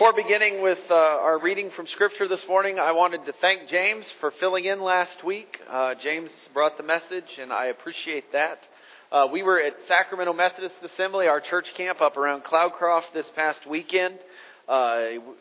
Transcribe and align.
Before 0.00 0.14
beginning 0.14 0.62
with 0.62 0.78
uh, 0.88 0.94
our 0.94 1.38
reading 1.38 1.70
from 1.76 1.86
Scripture 1.86 2.26
this 2.26 2.48
morning, 2.48 2.78
I 2.78 2.92
wanted 2.92 3.26
to 3.26 3.32
thank 3.32 3.68
James 3.68 4.10
for 4.18 4.30
filling 4.30 4.64
in 4.64 4.80
last 4.80 5.22
week. 5.22 5.60
Uh, 5.68 5.94
James 5.94 6.32
brought 6.54 6.78
the 6.78 6.82
message, 6.82 7.36
and 7.38 7.52
I 7.52 7.66
appreciate 7.66 8.32
that. 8.32 8.66
Uh, 9.12 9.28
we 9.30 9.42
were 9.42 9.60
at 9.60 9.74
Sacramento 9.88 10.32
Methodist 10.32 10.76
Assembly, 10.82 11.26
our 11.26 11.38
church 11.38 11.74
camp 11.74 12.00
up 12.00 12.16
around 12.16 12.44
Cloudcroft 12.44 13.12
this 13.12 13.28
past 13.36 13.66
weekend. 13.66 14.18
Uh, 14.66 15.00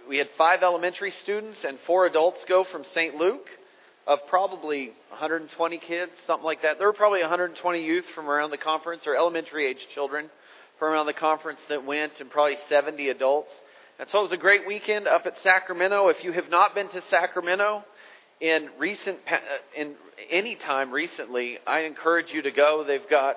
we 0.10 0.18
had 0.18 0.28
five 0.38 0.62
elementary 0.62 1.12
students 1.12 1.64
and 1.64 1.80
four 1.88 2.06
adults 2.06 2.44
go 2.46 2.66
from 2.66 2.84
St. 2.84 3.16
Luke, 3.16 3.48
of 4.08 4.20
probably 4.28 4.88
120 5.08 5.78
kids, 5.78 6.12
something 6.28 6.46
like 6.46 6.64
that. 6.64 6.80
There 6.80 6.88
were 6.88 6.92
probably 6.92 7.22
120 7.22 7.82
youth 7.82 8.06
from 8.14 8.30
around 8.30 8.52
the 8.52 8.58
conference, 8.58 9.08
or 9.08 9.16
elementary 9.16 9.68
age 9.68 9.88
children 9.94 10.30
from 10.80 10.92
around 10.92 11.06
the 11.06 11.14
conference 11.14 11.64
that 11.70 11.86
went, 11.86 12.20
and 12.20 12.30
probably 12.30 12.58
70 12.68 13.08
adults. 13.08 13.54
And 14.00 14.08
so 14.10 14.20
it 14.20 14.24
was 14.24 14.32
a 14.32 14.38
great 14.38 14.66
weekend 14.66 15.10
up 15.10 15.26
at 15.26 15.38
Sacramento. 15.40 16.08
If 16.08 16.24
you 16.24 16.32
have 16.32 16.50
not 16.50 16.74
been 16.74 16.88
to 16.88 17.02
Sacramento 17.10 17.84
in 18.40 18.70
recent, 18.78 19.20
uh, 19.30 19.38
in 19.76 19.96
any 20.30 20.56
time 20.56 20.92
recently, 20.92 21.58
I 21.68 21.82
encourage 21.82 22.32
you 22.32 22.42
to 22.44 22.52
go. 22.52 22.86
They've 22.88 23.10
got 23.10 23.36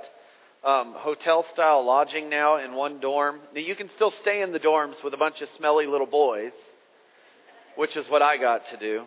um, 0.63 0.95
hotel 0.97 1.45
style 1.53 1.85
lodging 1.85 2.31
now 2.31 2.59
in 2.59 2.75
one 2.75 3.01
dorm. 3.01 3.41
Now 3.53 3.61
you 3.61 3.75
can 3.75 3.89
still 3.89 4.13
stay 4.13 4.41
in 4.41 4.53
the 4.53 4.61
dorms 4.61 5.03
with 5.03 5.15
a 5.15 5.17
bunch 5.17 5.43
of 5.43 5.49
smelly 5.49 5.87
little 5.87 6.07
boys, 6.07 6.53
which 7.75 7.97
is 7.97 8.09
what 8.09 8.23
I 8.23 8.37
got 8.37 8.65
to 8.69 8.77
do. 8.77 9.07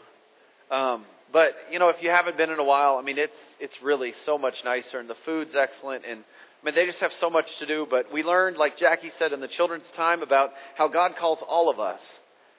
Um, 0.69 1.05
but 1.31 1.55
you 1.71 1.79
know, 1.79 1.87
if 1.87 2.03
you 2.03 2.09
haven't 2.09 2.35
been 2.35 2.49
in 2.49 2.59
a 2.59 2.65
while, 2.65 2.97
I 2.97 3.01
mean, 3.01 3.17
it's 3.17 3.37
it's 3.61 3.81
really 3.81 4.11
so 4.25 4.37
much 4.37 4.55
nicer, 4.65 4.99
and 4.99 5.09
the 5.09 5.15
food's 5.23 5.55
excellent, 5.55 6.03
and 6.03 6.25
I 6.65 6.69
mean, 6.69 6.75
they 6.75 6.87
just 6.87 7.01
have 7.01 7.13
so 7.13 7.29
much 7.29 7.59
to 7.59 7.67
do, 7.67 7.85
but 7.87 8.11
we 8.11 8.23
learned, 8.23 8.57
like 8.57 8.75
Jackie 8.75 9.11
said 9.19 9.33
in 9.33 9.39
the 9.39 9.47
children's 9.47 9.85
time, 9.95 10.23
about 10.23 10.49
how 10.73 10.87
God 10.87 11.15
calls 11.15 11.37
all 11.47 11.69
of 11.69 11.79
us 11.79 12.01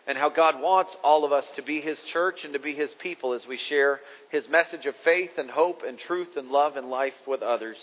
and 0.06 0.16
how 0.16 0.29
God 0.29 0.60
wants 0.60 0.96
all 1.02 1.24
of 1.24 1.32
us 1.32 1.45
to 1.56 1.62
be 1.62 1.80
His 1.80 2.01
church 2.05 2.45
and 2.45 2.52
to 2.52 2.60
be 2.60 2.73
His 2.73 2.95
people 3.01 3.32
as 3.32 3.48
we 3.48 3.57
share 3.57 3.98
His 4.30 4.48
message 4.48 4.87
of 4.87 4.95
faith 5.02 5.32
and 5.38 5.51
hope 5.51 5.82
and 5.85 5.98
truth 5.98 6.37
and 6.37 6.51
love 6.51 6.76
and 6.76 6.88
life 6.88 7.15
with 7.26 7.43
others. 7.43 7.79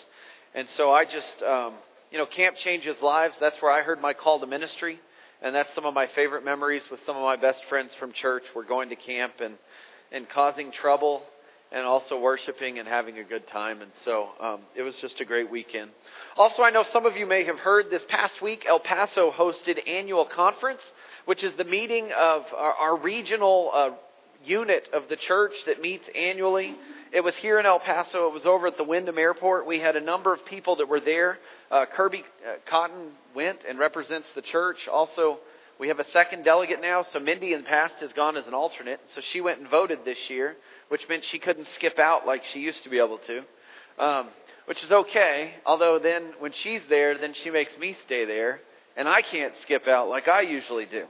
And 0.55 0.69
so 0.69 0.93
I 0.93 1.03
just, 1.03 1.43
um, 1.43 1.73
you 2.09 2.17
know, 2.17 2.25
camp 2.25 2.55
changes 2.55 3.01
lives. 3.01 3.35
That's 3.41 3.61
where 3.61 3.73
I 3.73 3.81
heard 3.81 3.99
my 3.99 4.13
call 4.13 4.39
to 4.39 4.47
ministry. 4.47 5.01
And 5.41 5.53
that's 5.53 5.73
some 5.73 5.85
of 5.85 5.93
my 5.93 6.07
favorite 6.07 6.45
memories 6.45 6.83
with 6.89 7.01
some 7.01 7.17
of 7.17 7.23
my 7.23 7.35
best 7.35 7.65
friends 7.65 7.93
from 7.95 8.13
church. 8.13 8.43
We're 8.55 8.63
going 8.63 8.87
to 8.87 8.95
camp 8.95 9.41
and, 9.41 9.55
and 10.09 10.29
causing 10.29 10.71
trouble 10.71 11.23
and 11.73 11.85
also 11.85 12.19
worshiping 12.19 12.77
and 12.77 12.87
having 12.87 13.17
a 13.17 13.23
good 13.23 13.47
time. 13.47 13.81
And 13.81 13.91
so 14.05 14.29
um, 14.39 14.61
it 14.75 14.83
was 14.83 14.95
just 14.97 15.19
a 15.19 15.25
great 15.25 15.49
weekend. 15.49 15.89
Also, 16.37 16.61
I 16.61 16.69
know 16.69 16.83
some 16.83 17.05
of 17.07 17.17
you 17.17 17.25
may 17.25 17.43
have 17.45 17.57
heard 17.57 17.89
this 17.89 18.05
past 18.07 18.41
week, 18.41 18.65
El 18.67 18.79
Paso 18.79 19.31
hosted 19.31 19.87
annual 19.87 20.25
conference, 20.25 20.93
which 21.25 21.43
is 21.43 21.53
the 21.53 21.63
meeting 21.63 22.11
of 22.15 22.45
our, 22.55 22.73
our 22.73 22.97
regional 22.97 23.71
uh, 23.73 23.89
unit 24.45 24.87
of 24.93 25.09
the 25.09 25.15
church 25.15 25.53
that 25.65 25.81
meets 25.81 26.07
annually. 26.15 26.75
It 27.11 27.23
was 27.23 27.35
here 27.35 27.59
in 27.59 27.65
El 27.65 27.79
Paso. 27.79 28.27
It 28.27 28.33
was 28.33 28.45
over 28.45 28.67
at 28.67 28.77
the 28.77 28.83
Wyndham 28.83 29.17
Airport. 29.17 29.65
We 29.65 29.79
had 29.79 29.95
a 29.95 30.01
number 30.01 30.31
of 30.31 30.45
people 30.45 30.75
that 30.75 30.87
were 30.87 30.99
there. 30.99 31.39
Uh, 31.71 31.85
Kirby 31.91 32.23
uh, 32.47 32.55
Cotton 32.67 33.11
went 33.35 33.59
and 33.67 33.79
represents 33.79 34.31
the 34.33 34.41
church. 34.43 34.87
Also, 34.87 35.39
we 35.79 35.87
have 35.87 35.99
a 35.99 36.07
second 36.09 36.43
delegate 36.43 36.81
now. 36.81 37.01
So 37.01 37.19
Mindy 37.19 37.53
in 37.53 37.61
the 37.61 37.67
past 37.67 37.95
has 37.99 38.13
gone 38.13 38.37
as 38.37 38.45
an 38.45 38.53
alternate. 38.53 38.99
So 39.15 39.21
she 39.21 39.41
went 39.41 39.59
and 39.59 39.67
voted 39.69 39.99
this 40.05 40.29
year 40.29 40.55
which 40.89 41.07
meant 41.09 41.23
she 41.23 41.39
couldn't 41.39 41.67
skip 41.69 41.99
out 41.99 42.25
like 42.25 42.43
she 42.45 42.59
used 42.59 42.83
to 42.83 42.89
be 42.89 42.99
able 42.99 43.19
to, 43.19 43.43
um, 43.99 44.27
which 44.65 44.83
is 44.83 44.91
okay. 44.91 45.55
Although 45.65 45.99
then 45.99 46.33
when 46.39 46.51
she's 46.51 46.81
there, 46.89 47.17
then 47.17 47.33
she 47.33 47.49
makes 47.49 47.77
me 47.77 47.95
stay 48.05 48.25
there, 48.25 48.61
and 48.95 49.07
I 49.07 49.21
can't 49.21 49.53
skip 49.61 49.87
out 49.87 50.09
like 50.09 50.27
I 50.27 50.41
usually 50.41 50.85
do. 50.85 51.05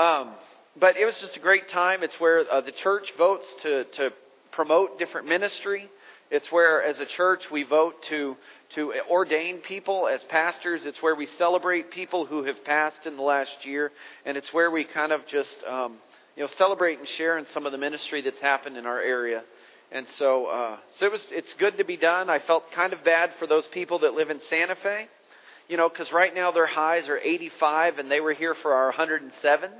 Um, 0.00 0.32
but 0.78 0.96
it 0.96 1.06
was 1.06 1.18
just 1.18 1.36
a 1.36 1.40
great 1.40 1.68
time. 1.68 2.02
It's 2.02 2.18
where 2.20 2.44
uh, 2.50 2.60
the 2.60 2.72
church 2.72 3.12
votes 3.16 3.46
to 3.62 3.84
to 3.84 4.10
promote 4.52 4.98
different 4.98 5.28
ministry. 5.28 5.90
It's 6.30 6.50
where, 6.50 6.82
as 6.82 6.98
a 6.98 7.06
church, 7.06 7.50
we 7.52 7.62
vote 7.62 8.02
to 8.04 8.36
to 8.70 8.92
ordain 9.08 9.58
people 9.58 10.08
as 10.08 10.24
pastors. 10.24 10.84
It's 10.84 11.00
where 11.00 11.14
we 11.14 11.26
celebrate 11.26 11.90
people 11.90 12.26
who 12.26 12.44
have 12.44 12.64
passed 12.64 13.06
in 13.06 13.16
the 13.16 13.22
last 13.22 13.64
year, 13.64 13.92
and 14.24 14.36
it's 14.36 14.52
where 14.52 14.70
we 14.70 14.84
kind 14.84 15.12
of 15.12 15.24
just 15.26 15.62
um, 15.64 15.98
you 16.36 16.42
know, 16.42 16.48
celebrate 16.48 16.98
and 16.98 17.08
share 17.08 17.38
in 17.38 17.46
some 17.46 17.64
of 17.66 17.72
the 17.72 17.78
ministry 17.78 18.20
that's 18.20 18.40
happened 18.40 18.76
in 18.76 18.86
our 18.86 19.00
area. 19.00 19.42
And 19.90 20.06
so, 20.10 20.46
uh, 20.46 20.76
so 20.96 21.06
it 21.06 21.12
was, 21.12 21.26
it's 21.30 21.54
good 21.54 21.78
to 21.78 21.84
be 21.84 21.96
done. 21.96 22.28
I 22.28 22.40
felt 22.40 22.70
kind 22.72 22.92
of 22.92 23.02
bad 23.04 23.30
for 23.38 23.46
those 23.46 23.66
people 23.68 24.00
that 24.00 24.14
live 24.14 24.30
in 24.30 24.40
Santa 24.50 24.76
Fe, 24.76 25.08
you 25.68 25.76
know, 25.76 25.88
because 25.88 26.12
right 26.12 26.34
now 26.34 26.50
their 26.52 26.66
highs 26.66 27.08
are 27.08 27.18
85 27.18 27.98
and 27.98 28.10
they 28.10 28.20
were 28.20 28.32
here 28.32 28.54
for 28.54 28.74
our 28.74 28.92
107s. 28.92 29.70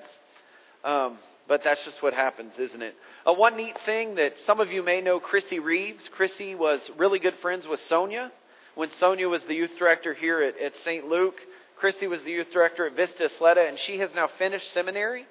Um, 0.84 1.18
but 1.48 1.62
that's 1.62 1.84
just 1.84 2.02
what 2.02 2.14
happens, 2.14 2.52
isn't 2.58 2.82
it? 2.82 2.94
Uh, 3.26 3.34
one 3.34 3.56
neat 3.56 3.76
thing 3.84 4.14
that 4.14 4.34
some 4.46 4.60
of 4.60 4.72
you 4.72 4.82
may 4.82 5.00
know 5.00 5.20
Chrissy 5.20 5.58
Reeves. 5.58 6.08
Chrissy 6.12 6.54
was 6.54 6.88
really 6.96 7.18
good 7.18 7.34
friends 7.42 7.66
with 7.66 7.80
Sonia. 7.80 8.32
When 8.74 8.90
Sonia 8.90 9.28
was 9.28 9.44
the 9.44 9.54
youth 9.54 9.76
director 9.78 10.14
here 10.14 10.40
at, 10.40 10.58
at 10.60 10.76
St. 10.84 11.06
Luke, 11.06 11.36
Chrissy 11.76 12.06
was 12.06 12.22
the 12.22 12.30
youth 12.30 12.52
director 12.52 12.86
at 12.86 12.96
Vista 12.96 13.24
Isleta, 13.24 13.68
and 13.68 13.78
she 13.78 13.98
has 13.98 14.10
now 14.14 14.28
finished 14.38 14.72
seminary 14.72 15.26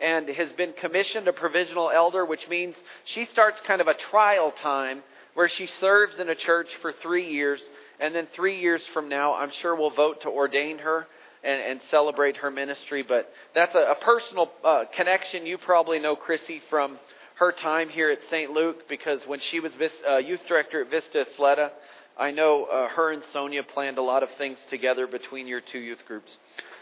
and 0.00 0.28
has 0.28 0.52
been 0.52 0.72
commissioned 0.74 1.28
a 1.28 1.32
provisional 1.32 1.90
elder, 1.90 2.24
which 2.24 2.48
means 2.48 2.76
she 3.04 3.24
starts 3.26 3.60
kind 3.60 3.80
of 3.80 3.88
a 3.88 3.94
trial 3.94 4.52
time 4.62 5.02
where 5.34 5.48
she 5.48 5.66
serves 5.66 6.18
in 6.18 6.28
a 6.28 6.34
church 6.34 6.68
for 6.80 6.92
three 6.92 7.30
years. 7.30 7.62
And 8.00 8.14
then 8.14 8.26
three 8.34 8.60
years 8.60 8.82
from 8.92 9.08
now, 9.08 9.34
I'm 9.34 9.50
sure 9.50 9.74
we'll 9.74 9.90
vote 9.90 10.22
to 10.22 10.28
ordain 10.28 10.78
her 10.78 11.06
and, 11.42 11.60
and 11.60 11.82
celebrate 11.82 12.38
her 12.38 12.50
ministry. 12.50 13.02
But 13.02 13.30
that's 13.54 13.74
a, 13.74 13.92
a 13.92 13.94
personal 13.96 14.50
uh, 14.64 14.84
connection. 14.92 15.46
You 15.46 15.58
probably 15.58 15.98
know 15.98 16.16
Chrissy 16.16 16.62
from 16.68 16.98
her 17.36 17.52
time 17.52 17.88
here 17.88 18.10
at 18.10 18.22
St. 18.24 18.50
Luke 18.50 18.88
because 18.88 19.20
when 19.26 19.40
she 19.40 19.60
was 19.60 19.74
vis, 19.74 19.92
uh, 20.08 20.16
youth 20.16 20.40
director 20.46 20.82
at 20.82 20.90
Vista 20.90 21.24
Isleta, 21.24 21.70
I 22.18 22.30
know 22.30 22.64
uh, 22.64 22.88
her 22.88 23.12
and 23.12 23.22
Sonia 23.32 23.62
planned 23.62 23.98
a 23.98 24.02
lot 24.02 24.22
of 24.22 24.30
things 24.38 24.58
together 24.70 25.06
between 25.06 25.46
your 25.46 25.60
two 25.60 25.78
youth 25.78 26.02
groups. 26.06 26.38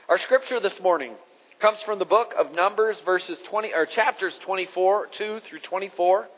Our 0.09 0.19
scripture 0.19 0.61
this 0.61 0.79
morning 0.81 1.15
comes 1.59 1.81
from 1.83 1.99
the 1.99 2.05
book 2.05 2.35
of 2.37 2.53
Numbers, 2.53 3.01
verses 3.05 3.39
20 3.49 3.73
or 3.75 3.87
chapters 3.87 4.35
24, 4.43 5.09
2 5.09 5.41
through 5.49 5.61
24. 5.61 6.29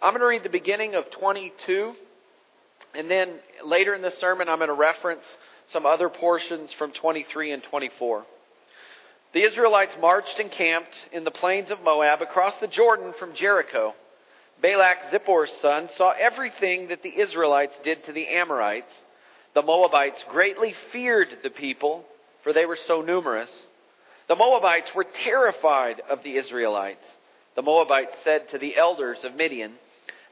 I'm 0.00 0.10
going 0.10 0.20
to 0.20 0.26
read 0.26 0.42
the 0.42 0.48
beginning 0.48 0.94
of 0.94 1.10
22, 1.10 1.94
and 2.94 3.10
then 3.10 3.34
later 3.64 3.94
in 3.94 4.02
the 4.02 4.10
sermon, 4.10 4.48
I'm 4.48 4.58
going 4.58 4.68
to 4.68 4.74
reference 4.74 5.24
some 5.68 5.86
other 5.86 6.08
portions 6.08 6.72
from 6.72 6.92
23 6.92 7.52
and 7.52 7.62
24. 7.62 8.24
The 9.32 9.42
Israelites 9.42 9.96
marched 10.00 10.38
and 10.38 10.50
camped 10.50 10.94
in 11.12 11.24
the 11.24 11.30
plains 11.30 11.70
of 11.70 11.82
Moab 11.82 12.20
across 12.20 12.54
the 12.60 12.66
Jordan 12.66 13.14
from 13.18 13.34
Jericho. 13.34 13.94
Balak, 14.60 15.10
Zippor's 15.10 15.52
son, 15.60 15.88
saw 15.96 16.12
everything 16.18 16.88
that 16.88 17.02
the 17.02 17.18
Israelites 17.18 17.78
did 17.82 18.04
to 18.04 18.12
the 18.12 18.28
Amorites. 18.28 18.92
The 19.54 19.62
Moabites 19.62 20.24
greatly 20.28 20.74
feared 20.92 21.38
the 21.42 21.50
people, 21.50 22.04
for 22.42 22.52
they 22.52 22.66
were 22.66 22.76
so 22.76 23.00
numerous. 23.00 23.52
The 24.32 24.36
Moabites 24.36 24.94
were 24.94 25.04
terrified 25.04 26.00
of 26.08 26.22
the 26.22 26.38
Israelites. 26.38 27.06
The 27.54 27.60
Moabites 27.60 28.16
said 28.24 28.48
to 28.48 28.56
the 28.56 28.78
elders 28.78 29.24
of 29.24 29.34
Midian, 29.34 29.74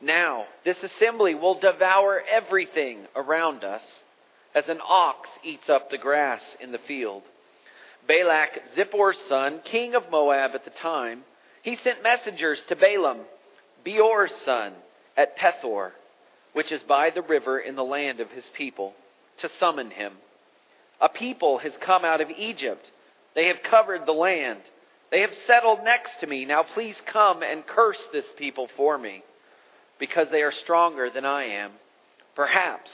Now 0.00 0.46
this 0.64 0.82
assembly 0.82 1.34
will 1.34 1.56
devour 1.56 2.24
everything 2.26 3.06
around 3.14 3.62
us, 3.62 3.82
as 4.54 4.70
an 4.70 4.80
ox 4.82 5.28
eats 5.44 5.68
up 5.68 5.90
the 5.90 5.98
grass 5.98 6.56
in 6.60 6.72
the 6.72 6.78
field. 6.78 7.24
Balak, 8.08 8.62
Zippor's 8.74 9.18
son, 9.28 9.60
king 9.64 9.94
of 9.94 10.10
Moab 10.10 10.52
at 10.54 10.64
the 10.64 10.70
time, 10.70 11.24
he 11.60 11.76
sent 11.76 12.02
messengers 12.02 12.64
to 12.68 12.76
Balaam, 12.76 13.18
Beor's 13.84 14.34
son, 14.34 14.72
at 15.14 15.36
Pethor, 15.36 15.92
which 16.54 16.72
is 16.72 16.82
by 16.82 17.10
the 17.10 17.20
river 17.20 17.58
in 17.58 17.76
the 17.76 17.84
land 17.84 18.20
of 18.20 18.30
his 18.30 18.48
people, 18.54 18.94
to 19.36 19.50
summon 19.58 19.90
him. 19.90 20.14
A 21.02 21.10
people 21.10 21.58
has 21.58 21.76
come 21.76 22.06
out 22.06 22.22
of 22.22 22.30
Egypt 22.30 22.90
they 23.34 23.46
have 23.46 23.62
covered 23.62 24.06
the 24.06 24.12
land. 24.12 24.60
They 25.10 25.20
have 25.22 25.34
settled 25.46 25.82
next 25.84 26.20
to 26.20 26.26
me. 26.26 26.44
Now 26.44 26.62
please 26.62 27.00
come 27.06 27.42
and 27.42 27.66
curse 27.66 28.06
this 28.12 28.26
people 28.36 28.68
for 28.76 28.96
me, 28.96 29.22
because 29.98 30.28
they 30.30 30.42
are 30.42 30.52
stronger 30.52 31.10
than 31.10 31.24
I 31.24 31.44
am. 31.44 31.72
Perhaps 32.36 32.92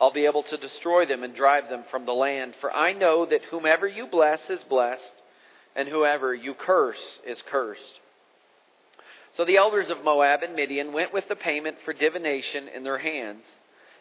I'll 0.00 0.12
be 0.12 0.24
able 0.24 0.42
to 0.44 0.56
destroy 0.56 1.04
them 1.04 1.22
and 1.22 1.34
drive 1.34 1.68
them 1.68 1.84
from 1.90 2.06
the 2.06 2.12
land, 2.12 2.54
for 2.60 2.72
I 2.72 2.94
know 2.94 3.26
that 3.26 3.44
whomever 3.44 3.86
you 3.86 4.06
bless 4.06 4.48
is 4.48 4.64
blessed, 4.64 5.12
and 5.76 5.88
whoever 5.88 6.34
you 6.34 6.54
curse 6.54 7.20
is 7.26 7.42
cursed. 7.42 8.00
So 9.32 9.44
the 9.44 9.58
elders 9.58 9.90
of 9.90 10.02
Moab 10.02 10.42
and 10.42 10.56
Midian 10.56 10.92
went 10.92 11.12
with 11.12 11.28
the 11.28 11.36
payment 11.36 11.76
for 11.84 11.92
divination 11.92 12.66
in 12.68 12.82
their 12.82 12.98
hands. 12.98 13.44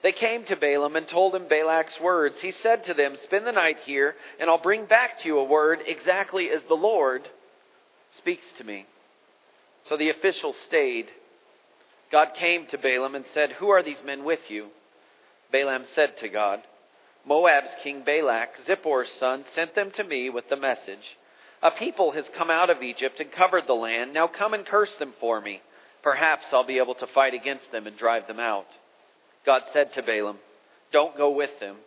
They 0.01 0.12
came 0.13 0.46
to 0.46 0.56
Balaam 0.56 0.96
and 0.96 1.07
told 1.07 1.36
him 1.36 1.48
Balak's 1.48 2.00
words. 2.00 2.40
He 2.40 2.51
said 2.51 2.86
to 2.86 2.94
them, 2.94 3.16
Spend 3.16 3.46
the 3.46 3.51
night 3.51 3.80
here, 3.80 4.16
and 4.40 4.50
I'll 4.50 4.57
bring 4.57 4.86
back 4.86 5.19
to 5.19 5.28
you 5.28 5.38
a 5.40 5.44
word 5.44 5.81
exactly 5.86 6.50
as 6.50 6.63
the 6.63 6.75
Lord 6.75 7.28
speaks 8.12 8.51
to 8.54 8.63
me. 8.63 8.86
So 9.84 9.98
the 9.98 10.10
officials 10.10 10.57
stayed. 10.57 11.10
God 12.12 12.34
came 12.34 12.66
to 12.68 12.78
Balaam 12.78 13.16
and 13.16 13.25
said, 13.34 13.54
Who 13.54 13.69
are 13.69 13.84
these 13.84 14.04
men 14.04 14.24
with 14.24 14.50
you? 14.50 14.69
Balaam 15.51 15.84
said 15.86 16.18
to 16.18 16.30
God, 16.30 16.62
Moab's 17.25 17.75
king 17.84 18.04
Balak, 18.04 18.63
Zippor's 18.66 19.12
son, 19.12 19.44
sent 19.54 19.75
them 19.75 19.92
to 19.92 20.04
me 20.04 20.30
with 20.30 20.48
the 20.50 20.56
message 20.56 21.18
A 21.62 21.72
people 21.72 22.12
has 22.12 22.30
come 22.30 22.50
out 22.50 22.69
of 22.69 22.81
Egypt 22.81 23.19
and 23.19 23.31
covered 23.31 23.68
the 23.68 23.74
land. 23.74 24.13
Now 24.13 24.28
come 24.28 24.54
and 24.54 24.66
curse 24.66 24.95
them 24.95 25.13
for 25.19 25.42
me. 25.42 25.62
Perhaps 26.02 26.54
I'll 26.54 26.63
be 26.63 26.78
able 26.78 26.95
to 26.95 27.07
fight 27.07 27.34
against 27.34 27.72
them 27.72 27.86
and 27.86 27.98
drive 27.98 28.28
them 28.28 28.40
out. 28.40 28.68
God 29.50 29.63
said 29.74 29.92
to 29.94 30.04
Balaam, 30.04 30.38
Don't 30.92 31.18
go 31.18 31.31
with 31.31 31.60
them. 31.60 31.78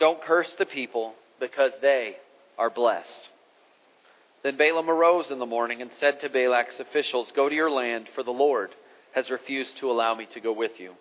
Don't 0.00 0.22
curse 0.22 0.50
the 0.54 0.64
people, 0.64 1.12
because 1.38 1.72
they 1.82 2.16
are 2.56 2.70
blessed. 2.70 3.28
Then 4.42 4.56
Balaam 4.56 4.88
arose 4.88 5.30
in 5.30 5.38
the 5.38 5.44
morning 5.44 5.82
and 5.82 5.90
said 6.00 6.20
to 6.20 6.30
Balak's 6.30 6.80
officials, 6.80 7.30
Go 7.36 7.50
to 7.50 7.54
your 7.54 7.70
land, 7.70 8.08
for 8.14 8.22
the 8.22 8.30
Lord 8.30 8.70
has 9.14 9.28
refused 9.28 9.76
to 9.76 9.90
allow 9.90 10.14
me 10.14 10.26
to 10.32 10.40
go 10.40 10.54
with 10.54 10.80
you. 10.80 10.94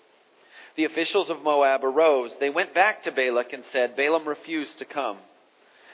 The 0.75 0.83
officials 0.83 1.29
of 1.29 1.43
Moab 1.43 1.85
arose. 1.85 2.35
They 2.41 2.49
went 2.49 2.73
back 2.73 3.03
to 3.03 3.13
Balak 3.13 3.53
and 3.53 3.63
said, 3.71 3.95
Balaam 3.95 4.27
refused 4.27 4.79
to 4.79 4.85
come. 4.85 5.17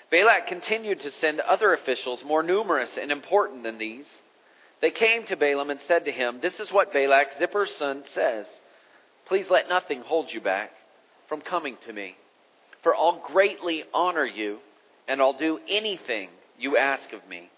Balak 0.10 0.48
continued 0.48 1.02
to 1.02 1.12
send 1.12 1.42
other 1.42 1.76
officials 1.76 2.24
more 2.24 2.42
numerous 2.42 2.98
and 3.00 3.12
important 3.12 3.62
than 3.62 3.78
these. 3.78 4.10
They 4.82 4.90
came 4.90 5.26
to 5.26 5.38
Balaam 5.38 5.70
and 5.70 5.80
said 5.82 6.06
to 6.06 6.12
him, 6.12 6.40
This 6.42 6.60
is 6.60 6.72
what 6.72 6.92
Balak, 6.92 7.38
Zippor's 7.38 7.76
son, 7.76 8.02
says. 8.16 8.48
Please 9.28 9.50
let 9.50 9.68
nothing 9.68 10.02
hold 10.02 10.32
you 10.32 10.40
back 10.40 10.72
from 11.28 11.42
coming 11.42 11.78
to 11.86 11.92
me. 11.92 12.16
For 12.82 12.96
I'll 12.96 13.20
greatly 13.20 13.84
honor 13.94 14.26
you, 14.26 14.60
and 15.08 15.22
I'll 15.22 15.38
do 15.38 15.60
anything 15.68 16.30
you 16.58 16.78
ask 16.78 17.12
of 17.12 17.28
me. 17.28 17.50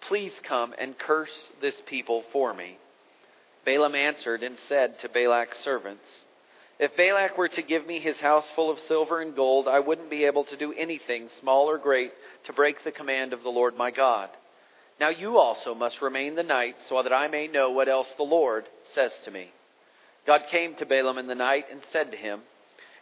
Please 0.00 0.34
come 0.42 0.74
and 0.76 0.98
curse 0.98 1.50
this 1.60 1.80
people 1.86 2.24
for 2.32 2.52
me. 2.52 2.78
Balaam 3.64 3.94
answered 3.94 4.42
and 4.42 4.58
said 4.58 4.98
to 4.98 5.08
Balak's 5.08 5.58
servants, 5.60 6.24
If 6.78 6.96
Balak 6.96 7.38
were 7.38 7.48
to 7.48 7.62
give 7.62 7.86
me 7.86 8.00
his 8.00 8.18
house 8.18 8.50
full 8.50 8.70
of 8.70 8.80
silver 8.80 9.20
and 9.20 9.36
gold, 9.36 9.68
I 9.68 9.80
wouldn't 9.80 10.10
be 10.10 10.24
able 10.24 10.44
to 10.44 10.56
do 10.56 10.72
anything, 10.72 11.28
small 11.40 11.70
or 11.70 11.78
great, 11.78 12.12
to 12.44 12.52
break 12.52 12.82
the 12.82 12.92
command 12.92 13.32
of 13.32 13.44
the 13.44 13.50
Lord 13.50 13.76
my 13.76 13.92
God. 13.92 14.30
Now 14.98 15.08
you 15.08 15.38
also 15.38 15.74
must 15.74 16.02
remain 16.02 16.34
the 16.34 16.42
night, 16.42 16.76
so 16.88 17.00
that 17.02 17.12
I 17.12 17.28
may 17.28 17.46
know 17.46 17.70
what 17.70 17.88
else 17.88 18.12
the 18.16 18.24
Lord 18.24 18.66
says 18.92 19.12
to 19.24 19.30
me. 19.30 19.52
God 20.26 20.44
came 20.50 20.74
to 20.76 20.86
Balaam 20.86 21.18
in 21.18 21.26
the 21.26 21.34
night 21.34 21.66
and 21.70 21.80
said 21.92 22.10
to 22.10 22.16
him, 22.16 22.40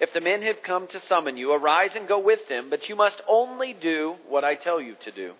If 0.00 0.12
the 0.12 0.20
men 0.20 0.42
have 0.42 0.62
come 0.62 0.86
to 0.88 1.00
summon 1.00 1.36
you, 1.36 1.52
arise 1.52 1.92
and 1.94 2.08
go 2.08 2.18
with 2.18 2.48
them, 2.48 2.68
but 2.70 2.88
you 2.88 2.96
must 2.96 3.20
only 3.28 3.72
do 3.72 4.16
what 4.28 4.44
I 4.44 4.54
tell 4.54 4.80
you 4.80 4.96
to 5.04 5.12
do. 5.12 5.34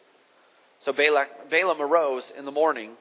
So 0.81 0.93
Balaam 0.93 1.81
arose 1.81 2.33
in 2.37 2.45
the 2.45 2.51
morning, 2.53 2.93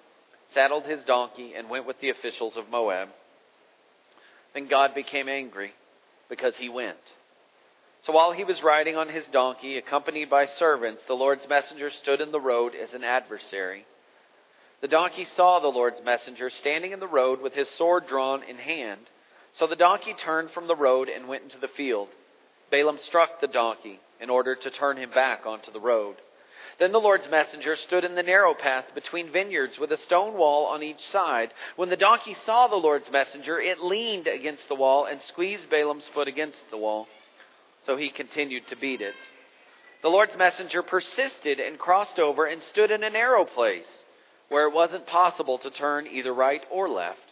saddled 0.54 0.86
his 0.86 1.04
donkey, 1.04 1.54
and 1.56 1.70
went 1.70 1.86
with 1.86 2.00
the 2.00 2.10
officials 2.10 2.58
of 2.58 2.70
Moab. 2.70 3.10
Then 4.54 4.68
God 4.68 4.94
became 4.94 5.30
angry 5.30 5.74
because 6.30 6.56
he 6.56 6.70
went. 6.70 6.98
So 8.02 8.14
while 8.14 8.32
he 8.32 8.44
was 8.44 8.64
riding 8.64 8.96
on 8.96 9.10
his 9.10 9.28
donkey, 9.28 9.78
accompanied 9.78 10.30
by 10.30 10.48
servants, 10.48 11.04
the 11.04 11.14
Lord's 11.14 11.48
messenger 11.48 11.92
stood 11.92 12.20
in 12.20 12.32
the 12.32 12.40
road 12.40 12.74
as 12.76 12.94
an 12.94 13.04
adversary. 13.04 13.86
The 14.82 14.88
donkey 14.88 15.26
saw 15.26 15.60
the 15.60 15.68
Lord's 15.68 16.02
messenger 16.02 16.50
standing 16.50 16.92
in 16.92 17.00
the 17.00 17.08
road 17.08 17.40
with 17.40 17.54
his 17.54 17.70
sword 17.70 18.08
drawn 18.08 18.42
in 18.42 18.58
hand. 18.58 19.10
So 19.54 19.68
the 19.68 19.76
donkey 19.76 20.16
turned 20.16 20.50
from 20.50 20.68
the 20.68 20.76
road 20.76 21.08
and 21.08 21.28
went 21.28 21.44
into 21.44 21.60
the 21.60 21.68
field. 21.68 22.10
Balaam 22.72 22.98
struck 22.98 23.40
the 23.40 23.48
donkey 23.48 24.00
in 24.20 24.32
order 24.32 24.56
to 24.56 24.72
turn 24.72 24.98
him 24.98 25.12
back 25.12 25.46
onto 25.46 25.72
the 25.72 25.80
road. 25.80 26.16
Then 26.80 26.94
the 26.94 27.00
Lord's 27.00 27.30
messenger 27.30 27.76
stood 27.76 28.04
in 28.04 28.16
the 28.16 28.24
narrow 28.24 28.56
path 28.56 28.86
between 28.96 29.32
vineyards 29.32 29.78
with 29.78 29.92
a 29.92 29.98
stone 29.98 30.34
wall 30.34 30.66
on 30.66 30.82
each 30.82 31.06
side. 31.06 31.54
When 31.76 31.90
the 31.90 31.98
donkey 31.98 32.34
saw 32.34 32.68
the 32.68 32.76
Lord's 32.76 33.12
messenger, 33.12 33.60
it 33.60 33.84
leaned 33.84 34.26
against 34.26 34.68
the 34.68 34.76
wall 34.76 35.06
and 35.06 35.22
squeezed 35.22 35.70
Balaam's 35.70 36.08
foot 36.08 36.28
against 36.28 36.72
the 36.72 36.78
wall. 36.78 37.08
So 37.86 37.98
he 37.98 38.10
continued 38.10 38.66
to 38.68 38.76
beat 38.76 39.02
it. 39.02 39.16
The 40.02 40.10
Lord's 40.10 40.36
messenger 40.36 40.82
persisted 40.82 41.60
and 41.60 41.78
crossed 41.78 42.18
over 42.18 42.46
and 42.46 42.64
stood 42.64 42.90
in 42.90 43.04
a 43.04 43.12
narrow 43.12 43.46
place 43.46 43.86
where 44.52 44.68
it 44.68 44.74
wasn't 44.74 45.08
possible 45.08 45.58
to 45.58 45.72
turn 45.72 46.06
either 46.06 46.34
right 46.34 46.62
or 46.70 46.90
left. 46.90 47.32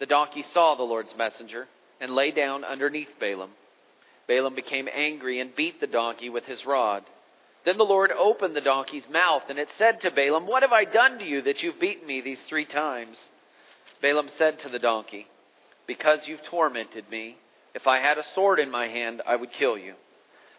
The 0.00 0.06
donkey 0.06 0.42
saw 0.42 0.74
the 0.74 0.82
Lord's 0.82 1.14
messenger 1.16 1.68
and 2.00 2.10
lay 2.10 2.32
down 2.32 2.64
underneath 2.64 3.20
Balaam. 3.20 3.50
Balaam 4.26 4.56
became 4.56 4.88
angry 4.92 5.38
and 5.38 5.54
beat 5.54 5.80
the 5.80 5.86
donkey 5.86 6.28
with 6.28 6.46
his 6.46 6.66
rod. 6.66 7.04
Then 7.64 7.78
the 7.78 7.84
Lord 7.84 8.10
opened 8.10 8.56
the 8.56 8.60
donkey's 8.60 9.08
mouth, 9.08 9.44
and 9.48 9.60
it 9.60 9.68
said 9.78 10.00
to 10.00 10.10
Balaam, 10.10 10.48
What 10.48 10.64
have 10.64 10.72
I 10.72 10.86
done 10.86 11.20
to 11.20 11.24
you 11.24 11.40
that 11.42 11.62
you've 11.62 11.78
beaten 11.78 12.04
me 12.04 12.20
these 12.20 12.40
three 12.48 12.64
times? 12.64 13.22
Balaam 14.02 14.28
said 14.36 14.58
to 14.60 14.68
the 14.68 14.80
donkey, 14.80 15.28
Because 15.86 16.26
you've 16.26 16.42
tormented 16.42 17.08
me. 17.12 17.36
If 17.76 17.86
I 17.86 17.98
had 17.98 18.18
a 18.18 18.24
sword 18.34 18.58
in 18.58 18.72
my 18.72 18.88
hand, 18.88 19.22
I 19.24 19.36
would 19.36 19.52
kill 19.52 19.78
you. 19.78 19.94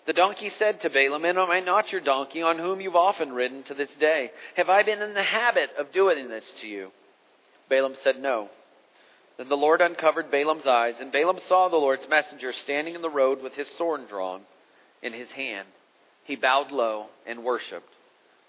The 0.05 0.13
donkey 0.13 0.49
said 0.49 0.81
to 0.81 0.89
Balaam, 0.89 1.25
Am 1.25 1.51
I 1.51 1.59
not 1.59 1.91
your 1.91 2.01
donkey 2.01 2.41
on 2.41 2.57
whom 2.57 2.81
you've 2.81 2.95
often 2.95 3.33
ridden 3.33 3.63
to 3.63 3.75
this 3.75 3.93
day? 3.95 4.31
Have 4.55 4.69
I 4.69 4.81
been 4.81 5.01
in 5.01 5.13
the 5.13 5.23
habit 5.23 5.69
of 5.77 5.91
doing 5.91 6.27
this 6.27 6.51
to 6.61 6.67
you? 6.67 6.91
Balaam 7.69 7.95
said, 7.95 8.19
No. 8.19 8.49
Then 9.37 9.47
the 9.47 9.57
Lord 9.57 9.79
uncovered 9.79 10.31
Balaam's 10.31 10.65
eyes, 10.65 10.95
and 10.99 11.11
Balaam 11.11 11.39
saw 11.47 11.67
the 11.67 11.77
Lord's 11.77 12.07
messenger 12.09 12.51
standing 12.51 12.95
in 12.95 13.01
the 13.01 13.09
road 13.09 13.41
with 13.43 13.53
his 13.53 13.67
sword 13.69 14.09
drawn 14.09 14.41
in 15.03 15.13
his 15.13 15.31
hand. 15.31 15.67
He 16.23 16.35
bowed 16.35 16.71
low 16.71 17.07
and 17.25 17.43
worshipped. 17.43 17.93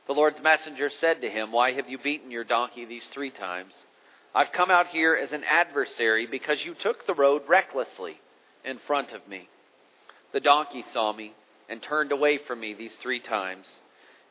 The 0.07 0.15
Lord's 0.15 0.41
messenger 0.41 0.89
said 0.89 1.21
to 1.21 1.31
him, 1.31 1.53
Why 1.53 1.73
have 1.73 1.89
you 1.89 1.99
beaten 1.99 2.31
your 2.31 2.45
donkey 2.45 2.87
these 2.87 3.07
three 3.09 3.31
times? 3.31 3.75
I've 4.35 4.53
come 4.53 4.71
out 4.71 4.87
here 4.89 5.15
as 5.15 5.33
an 5.33 5.45
adversary 5.45 6.27
because 6.27 6.65
you 6.65 6.75
took 6.75 7.07
the 7.07 7.15
road 7.15 7.43
recklessly 7.47 8.19
in 8.65 8.79
front 8.79 9.13
of 9.13 9.29
me. 9.29 9.49
The 10.33 10.41
donkey 10.41 10.85
saw 10.93 11.13
me 11.13 11.35
and 11.73 11.83
turned 11.83 12.13
away 12.13 12.37
from 12.37 12.61
me 12.61 12.75
these 12.75 12.95
three 12.97 13.19
times. 13.19 13.81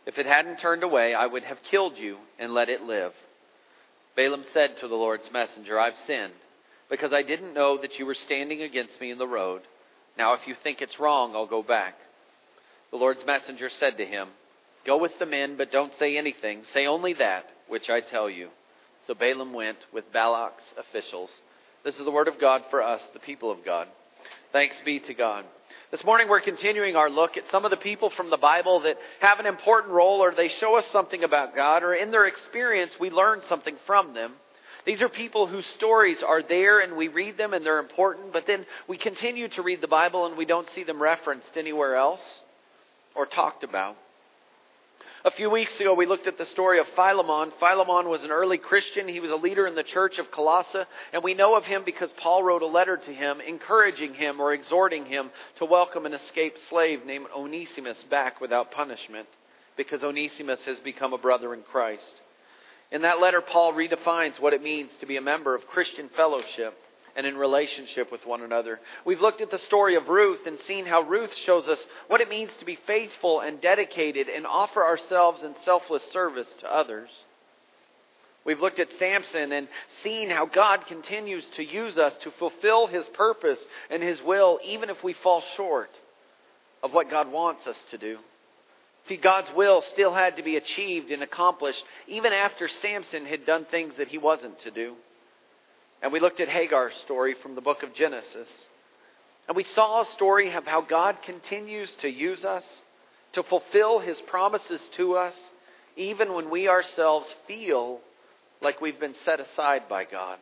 If 0.05 0.19
it 0.19 0.27
hadn't 0.27 0.59
turned 0.59 0.83
away, 0.83 1.15
I 1.15 1.25
would 1.25 1.43
have 1.43 1.63
killed 1.63 1.97
you 1.97 2.17
and 2.37 2.53
let 2.53 2.69
it 2.69 2.83
live. 2.83 3.13
Balaam 4.15 4.43
said 4.53 4.77
to 4.77 4.87
the 4.87 4.95
Lord's 4.95 5.31
messenger, 5.31 5.79
I've 5.79 5.97
sinned, 6.05 6.33
because 6.87 7.11
I 7.11 7.23
didn't 7.23 7.55
know 7.55 7.79
that 7.81 7.97
you 7.97 8.05
were 8.05 8.13
standing 8.13 8.61
against 8.61 9.01
me 9.01 9.09
in 9.09 9.17
the 9.17 9.27
road. 9.27 9.63
Now, 10.19 10.33
if 10.33 10.47
you 10.47 10.53
think 10.53 10.81
it's 10.81 10.99
wrong, 10.99 11.35
I'll 11.35 11.47
go 11.47 11.63
back. 11.63 11.95
The 12.91 12.97
Lord's 12.97 13.25
messenger 13.25 13.69
said 13.69 13.97
to 13.97 14.05
him, 14.05 14.27
Go 14.85 14.97
with 14.97 15.17
the 15.17 15.25
men, 15.25 15.57
but 15.57 15.71
don't 15.71 15.93
say 15.97 16.17
anything. 16.17 16.61
Say 16.71 16.85
only 16.85 17.13
that 17.13 17.45
which 17.67 17.89
I 17.89 18.01
tell 18.01 18.29
you. 18.29 18.49
So 19.07 19.15
Balaam 19.15 19.53
went 19.53 19.79
with 19.91 20.13
Balak's 20.13 20.75
officials. 20.77 21.31
This 21.83 21.97
is 21.97 22.05
the 22.05 22.11
word 22.11 22.27
of 22.27 22.39
God 22.39 22.65
for 22.69 22.83
us, 22.83 23.03
the 23.13 23.19
people 23.19 23.49
of 23.49 23.65
God. 23.65 23.87
Thanks 24.51 24.79
be 24.85 24.99
to 24.99 25.15
God. 25.15 25.45
This 25.91 26.05
morning 26.05 26.29
we're 26.29 26.39
continuing 26.39 26.95
our 26.95 27.09
look 27.09 27.35
at 27.35 27.51
some 27.51 27.65
of 27.65 27.71
the 27.71 27.75
people 27.75 28.09
from 28.09 28.29
the 28.29 28.37
Bible 28.37 28.79
that 28.79 28.97
have 29.19 29.41
an 29.41 29.45
important 29.45 29.91
role 29.91 30.23
or 30.23 30.33
they 30.33 30.47
show 30.47 30.77
us 30.77 30.85
something 30.87 31.21
about 31.21 31.53
God 31.53 31.83
or 31.83 31.93
in 31.93 32.11
their 32.11 32.27
experience 32.27 32.97
we 32.97 33.09
learn 33.09 33.41
something 33.49 33.75
from 33.85 34.13
them. 34.13 34.31
These 34.85 35.01
are 35.01 35.09
people 35.09 35.47
whose 35.47 35.65
stories 35.65 36.23
are 36.23 36.41
there 36.41 36.79
and 36.79 36.95
we 36.95 37.09
read 37.09 37.37
them 37.37 37.53
and 37.53 37.65
they're 37.65 37.79
important, 37.79 38.31
but 38.31 38.47
then 38.47 38.65
we 38.87 38.95
continue 38.95 39.49
to 39.49 39.61
read 39.61 39.81
the 39.81 39.87
Bible 39.89 40.25
and 40.27 40.37
we 40.37 40.45
don't 40.45 40.69
see 40.69 40.83
them 40.85 41.01
referenced 41.01 41.57
anywhere 41.57 41.97
else 41.97 42.23
or 43.13 43.25
talked 43.25 43.65
about. 43.65 43.97
A 45.23 45.29
few 45.29 45.51
weeks 45.51 45.79
ago, 45.79 45.93
we 45.93 46.07
looked 46.07 46.25
at 46.25 46.39
the 46.39 46.47
story 46.47 46.79
of 46.79 46.87
Philemon. 46.95 47.53
Philemon 47.59 48.09
was 48.09 48.23
an 48.23 48.31
early 48.31 48.57
Christian. 48.57 49.07
He 49.07 49.19
was 49.19 49.29
a 49.29 49.35
leader 49.35 49.67
in 49.67 49.75
the 49.75 49.83
church 49.83 50.17
of 50.17 50.31
Colossae, 50.31 50.81
and 51.13 51.23
we 51.23 51.35
know 51.35 51.55
of 51.55 51.63
him 51.63 51.83
because 51.85 52.11
Paul 52.13 52.41
wrote 52.41 52.63
a 52.63 52.67
letter 52.67 52.97
to 52.97 53.13
him 53.13 53.39
encouraging 53.39 54.15
him 54.15 54.39
or 54.39 54.51
exhorting 54.51 55.05
him 55.05 55.29
to 55.57 55.65
welcome 55.65 56.07
an 56.07 56.13
escaped 56.13 56.59
slave 56.61 57.05
named 57.05 57.27
Onesimus 57.35 58.01
back 58.09 58.41
without 58.41 58.71
punishment 58.71 59.27
because 59.77 60.03
Onesimus 60.03 60.65
has 60.65 60.79
become 60.79 61.13
a 61.13 61.19
brother 61.19 61.53
in 61.53 61.61
Christ. 61.61 62.21
In 62.91 63.03
that 63.03 63.21
letter, 63.21 63.41
Paul 63.41 63.73
redefines 63.73 64.39
what 64.39 64.53
it 64.53 64.63
means 64.63 64.89
to 65.01 65.05
be 65.05 65.17
a 65.17 65.21
member 65.21 65.53
of 65.53 65.67
Christian 65.67 66.09
fellowship 66.15 66.75
and 67.15 67.25
in 67.25 67.37
relationship 67.37 68.11
with 68.11 68.25
one 68.25 68.41
another. 68.41 68.79
We've 69.05 69.21
looked 69.21 69.41
at 69.41 69.51
the 69.51 69.57
story 69.57 69.95
of 69.95 70.09
Ruth 70.09 70.45
and 70.45 70.59
seen 70.59 70.85
how 70.85 71.01
Ruth 71.01 71.33
shows 71.35 71.67
us 71.67 71.83
what 72.07 72.21
it 72.21 72.29
means 72.29 72.51
to 72.59 72.65
be 72.65 72.79
faithful 72.87 73.41
and 73.41 73.61
dedicated 73.61 74.27
and 74.29 74.45
offer 74.45 74.83
ourselves 74.83 75.43
in 75.43 75.55
selfless 75.63 76.03
service 76.11 76.47
to 76.59 76.73
others. 76.73 77.09
We've 78.43 78.59
looked 78.59 78.79
at 78.79 78.91
Samson 78.97 79.51
and 79.51 79.67
seen 80.03 80.29
how 80.29 80.45
God 80.47 80.87
continues 80.87 81.45
to 81.55 81.63
use 81.63 81.97
us 81.97 82.17
to 82.17 82.31
fulfill 82.31 82.87
his 82.87 83.05
purpose 83.13 83.59
and 83.89 84.01
his 84.01 84.21
will, 84.21 84.59
even 84.63 84.89
if 84.89 85.03
we 85.03 85.13
fall 85.13 85.43
short 85.55 85.91
of 86.81 86.93
what 86.93 87.11
God 87.11 87.31
wants 87.31 87.67
us 87.67 87.79
to 87.91 87.97
do. 87.97 88.17
See, 89.05 89.17
God's 89.17 89.49
will 89.55 89.81
still 89.81 90.13
had 90.13 90.37
to 90.37 90.43
be 90.43 90.57
achieved 90.57 91.11
and 91.11 91.23
accomplished 91.23 91.83
even 92.07 92.33
after 92.33 92.67
Samson 92.67 93.25
had 93.25 93.45
done 93.45 93.65
things 93.65 93.95
that 93.95 94.07
he 94.07 94.17
wasn't 94.17 94.59
to 94.59 94.71
do. 94.71 94.95
And 96.01 96.11
we 96.11 96.19
looked 96.19 96.39
at 96.39 96.49
Hagar's 96.49 96.95
story 96.95 97.35
from 97.35 97.55
the 97.55 97.61
book 97.61 97.83
of 97.83 97.93
Genesis. 97.93 98.47
And 99.47 99.55
we 99.55 99.63
saw 99.63 100.01
a 100.01 100.11
story 100.11 100.51
of 100.51 100.65
how 100.65 100.81
God 100.81 101.21
continues 101.23 101.93
to 101.95 102.09
use 102.09 102.43
us 102.43 102.65
to 103.33 103.43
fulfill 103.43 103.99
his 103.99 104.19
promises 104.21 104.81
to 104.97 105.15
us, 105.15 105.35
even 105.95 106.33
when 106.33 106.49
we 106.49 106.67
ourselves 106.67 107.33
feel 107.47 107.99
like 108.61 108.81
we've 108.81 108.99
been 108.99 109.15
set 109.23 109.39
aside 109.39 109.87
by 109.87 110.05
God. 110.05 110.37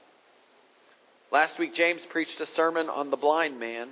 Last 1.32 1.60
week, 1.60 1.74
James 1.74 2.06
preached 2.06 2.42
a 2.42 2.48
sermon 2.48 2.90
on 2.90 3.12
the 3.12 3.18
blind 3.18 3.60
man 3.60 3.90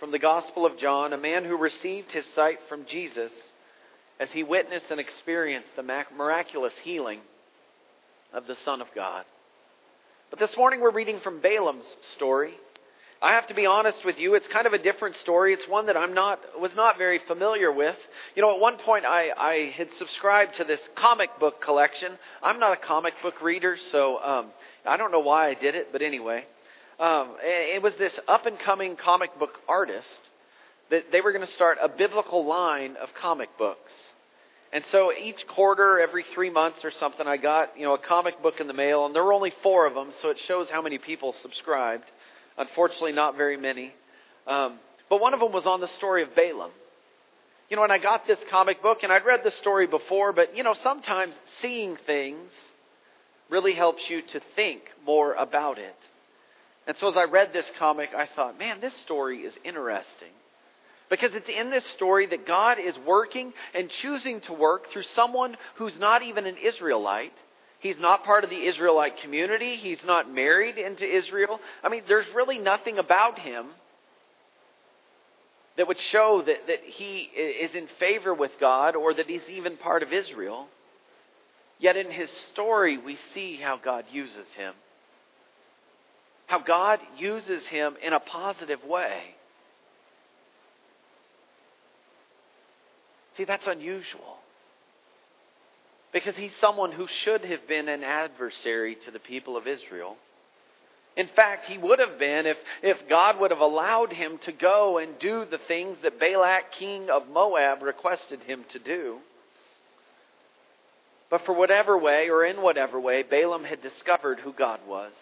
from 0.00 0.10
the 0.10 0.18
Gospel 0.18 0.66
of 0.66 0.78
John, 0.78 1.12
a 1.12 1.18
man 1.18 1.44
who 1.44 1.56
received 1.56 2.12
his 2.12 2.26
sight 2.34 2.58
from 2.68 2.84
Jesus 2.86 3.32
as 4.20 4.30
he 4.32 4.42
witnessed 4.42 4.90
and 4.90 5.00
experienced 5.00 5.74
the 5.76 6.04
miraculous 6.16 6.76
healing 6.82 7.20
of 8.32 8.46
the 8.46 8.56
Son 8.56 8.80
of 8.80 8.88
God. 8.94 9.24
But 10.38 10.46
this 10.50 10.56
morning 10.56 10.80
we're 10.80 10.92
reading 10.92 11.18
from 11.18 11.40
Balaam's 11.40 11.84
story. 12.12 12.54
I 13.20 13.32
have 13.32 13.48
to 13.48 13.54
be 13.54 13.66
honest 13.66 14.04
with 14.04 14.20
you, 14.20 14.36
it's 14.36 14.46
kind 14.46 14.68
of 14.68 14.72
a 14.72 14.78
different 14.78 15.16
story. 15.16 15.52
It's 15.52 15.66
one 15.66 15.86
that 15.86 15.96
I'm 15.96 16.14
not, 16.14 16.38
was 16.60 16.76
not 16.76 16.96
very 16.96 17.18
familiar 17.18 17.72
with. 17.72 17.96
You 18.36 18.42
know, 18.42 18.54
at 18.54 18.60
one 18.60 18.76
point 18.76 19.04
I, 19.04 19.32
I 19.36 19.74
had 19.76 19.92
subscribed 19.94 20.54
to 20.56 20.64
this 20.64 20.80
comic 20.94 21.30
book 21.40 21.60
collection. 21.60 22.12
I'm 22.40 22.60
not 22.60 22.72
a 22.72 22.76
comic 22.76 23.14
book 23.20 23.42
reader, 23.42 23.76
so 23.90 24.22
um, 24.22 24.46
I 24.86 24.96
don't 24.96 25.10
know 25.10 25.18
why 25.18 25.48
I 25.48 25.54
did 25.54 25.74
it, 25.74 25.88
but 25.90 26.02
anyway. 26.02 26.44
Um, 27.00 27.30
it 27.42 27.82
was 27.82 27.96
this 27.96 28.16
up 28.28 28.46
and 28.46 28.60
coming 28.60 28.94
comic 28.94 29.36
book 29.40 29.58
artist 29.68 30.30
that 30.90 31.10
they 31.10 31.20
were 31.20 31.32
going 31.32 31.44
to 31.44 31.52
start 31.52 31.78
a 31.82 31.88
biblical 31.88 32.46
line 32.46 32.94
of 33.02 33.12
comic 33.12 33.48
books. 33.58 33.92
And 34.72 34.84
so 34.86 35.12
each 35.12 35.46
quarter, 35.46 35.98
every 35.98 36.24
three 36.34 36.50
months 36.50 36.84
or 36.84 36.90
something, 36.90 37.26
I 37.26 37.38
got, 37.38 37.78
you 37.78 37.84
know, 37.84 37.94
a 37.94 37.98
comic 37.98 38.42
book 38.42 38.60
in 38.60 38.66
the 38.66 38.74
mail, 38.74 39.06
and 39.06 39.14
there 39.14 39.24
were 39.24 39.32
only 39.32 39.52
four 39.62 39.86
of 39.86 39.94
them, 39.94 40.10
so 40.20 40.28
it 40.28 40.38
shows 40.38 40.68
how 40.68 40.82
many 40.82 40.98
people 40.98 41.32
subscribed. 41.32 42.04
Unfortunately, 42.58 43.12
not 43.12 43.36
very 43.36 43.56
many. 43.56 43.94
Um, 44.46 44.78
but 45.08 45.20
one 45.20 45.32
of 45.32 45.40
them 45.40 45.52
was 45.52 45.64
on 45.64 45.80
the 45.80 45.88
story 45.88 46.22
of 46.22 46.34
Balaam. 46.34 46.70
You 47.70 47.76
know, 47.76 47.82
and 47.82 47.92
I 47.92 47.98
got 47.98 48.26
this 48.26 48.38
comic 48.50 48.82
book, 48.82 49.02
and 49.02 49.12
I'd 49.12 49.24
read 49.24 49.42
the 49.42 49.50
story 49.50 49.86
before, 49.86 50.32
but, 50.32 50.54
you 50.56 50.62
know, 50.62 50.74
sometimes 50.74 51.34
seeing 51.62 51.96
things 52.06 52.50
really 53.48 53.72
helps 53.72 54.10
you 54.10 54.20
to 54.20 54.40
think 54.54 54.82
more 55.06 55.32
about 55.32 55.78
it. 55.78 55.96
And 56.86 56.96
so 56.96 57.08
as 57.08 57.16
I 57.16 57.24
read 57.24 57.52
this 57.52 57.70
comic, 57.78 58.10
I 58.14 58.26
thought, 58.26 58.58
man, 58.58 58.80
this 58.80 58.94
story 58.94 59.40
is 59.40 59.54
interesting. 59.64 60.32
Because 61.10 61.34
it's 61.34 61.48
in 61.48 61.70
this 61.70 61.84
story 61.86 62.26
that 62.26 62.46
God 62.46 62.78
is 62.78 62.98
working 62.98 63.52
and 63.74 63.88
choosing 63.88 64.40
to 64.42 64.52
work 64.52 64.90
through 64.90 65.04
someone 65.04 65.56
who's 65.76 65.98
not 65.98 66.22
even 66.22 66.46
an 66.46 66.56
Israelite 66.56 67.32
He's 67.80 67.98
not 67.98 68.24
part 68.24 68.42
of 68.44 68.50
the 68.50 68.60
Israelite 68.60 69.18
community. 69.18 69.76
He's 69.76 70.04
not 70.04 70.32
married 70.32 70.78
into 70.78 71.06
Israel. 71.06 71.60
I 71.82 71.88
mean, 71.88 72.02
there's 72.08 72.26
really 72.34 72.58
nothing 72.58 72.98
about 72.98 73.38
him 73.38 73.66
that 75.76 75.86
would 75.86 76.00
show 76.00 76.42
that, 76.42 76.66
that 76.66 76.82
he 76.82 77.20
is 77.20 77.74
in 77.76 77.86
favor 78.00 78.34
with 78.34 78.50
God 78.58 78.96
or 78.96 79.14
that 79.14 79.28
he's 79.28 79.48
even 79.48 79.76
part 79.76 80.02
of 80.02 80.12
Israel. 80.12 80.66
Yet 81.78 81.96
in 81.96 82.10
his 82.10 82.30
story, 82.52 82.98
we 82.98 83.14
see 83.32 83.54
how 83.54 83.76
God 83.76 84.06
uses 84.10 84.48
him. 84.54 84.74
How 86.48 86.58
God 86.58 86.98
uses 87.16 87.64
him 87.66 87.94
in 88.02 88.12
a 88.12 88.18
positive 88.18 88.82
way. 88.84 89.36
See, 93.38 93.44
that's 93.44 93.68
unusual 93.68 94.38
because 96.12 96.34
he's 96.34 96.54
someone 96.56 96.90
who 96.90 97.06
should 97.06 97.44
have 97.44 97.68
been 97.68 97.88
an 97.88 98.02
adversary 98.02 98.96
to 99.04 99.12
the 99.12 99.20
people 99.20 99.56
of 99.56 99.68
Israel. 99.68 100.16
In 101.16 101.28
fact, 101.28 101.66
he 101.66 101.78
would 101.78 102.00
have 102.00 102.18
been 102.18 102.46
if, 102.46 102.56
if 102.82 103.08
God 103.08 103.38
would 103.38 103.52
have 103.52 103.60
allowed 103.60 104.12
him 104.12 104.38
to 104.38 104.50
go 104.50 104.98
and 104.98 105.16
do 105.20 105.44
the 105.44 105.58
things 105.58 105.98
that 106.02 106.18
Balak, 106.18 106.72
king 106.72 107.10
of 107.10 107.28
Moab, 107.28 107.82
requested 107.82 108.42
him 108.42 108.64
to 108.70 108.80
do. 108.80 109.18
But 111.30 111.46
for 111.46 111.52
whatever 111.52 111.96
way, 111.96 112.30
or 112.30 112.44
in 112.44 112.60
whatever 112.60 112.98
way, 112.98 113.22
Balaam 113.22 113.62
had 113.62 113.80
discovered 113.82 114.40
who 114.40 114.52
God 114.52 114.80
was. 114.84 115.12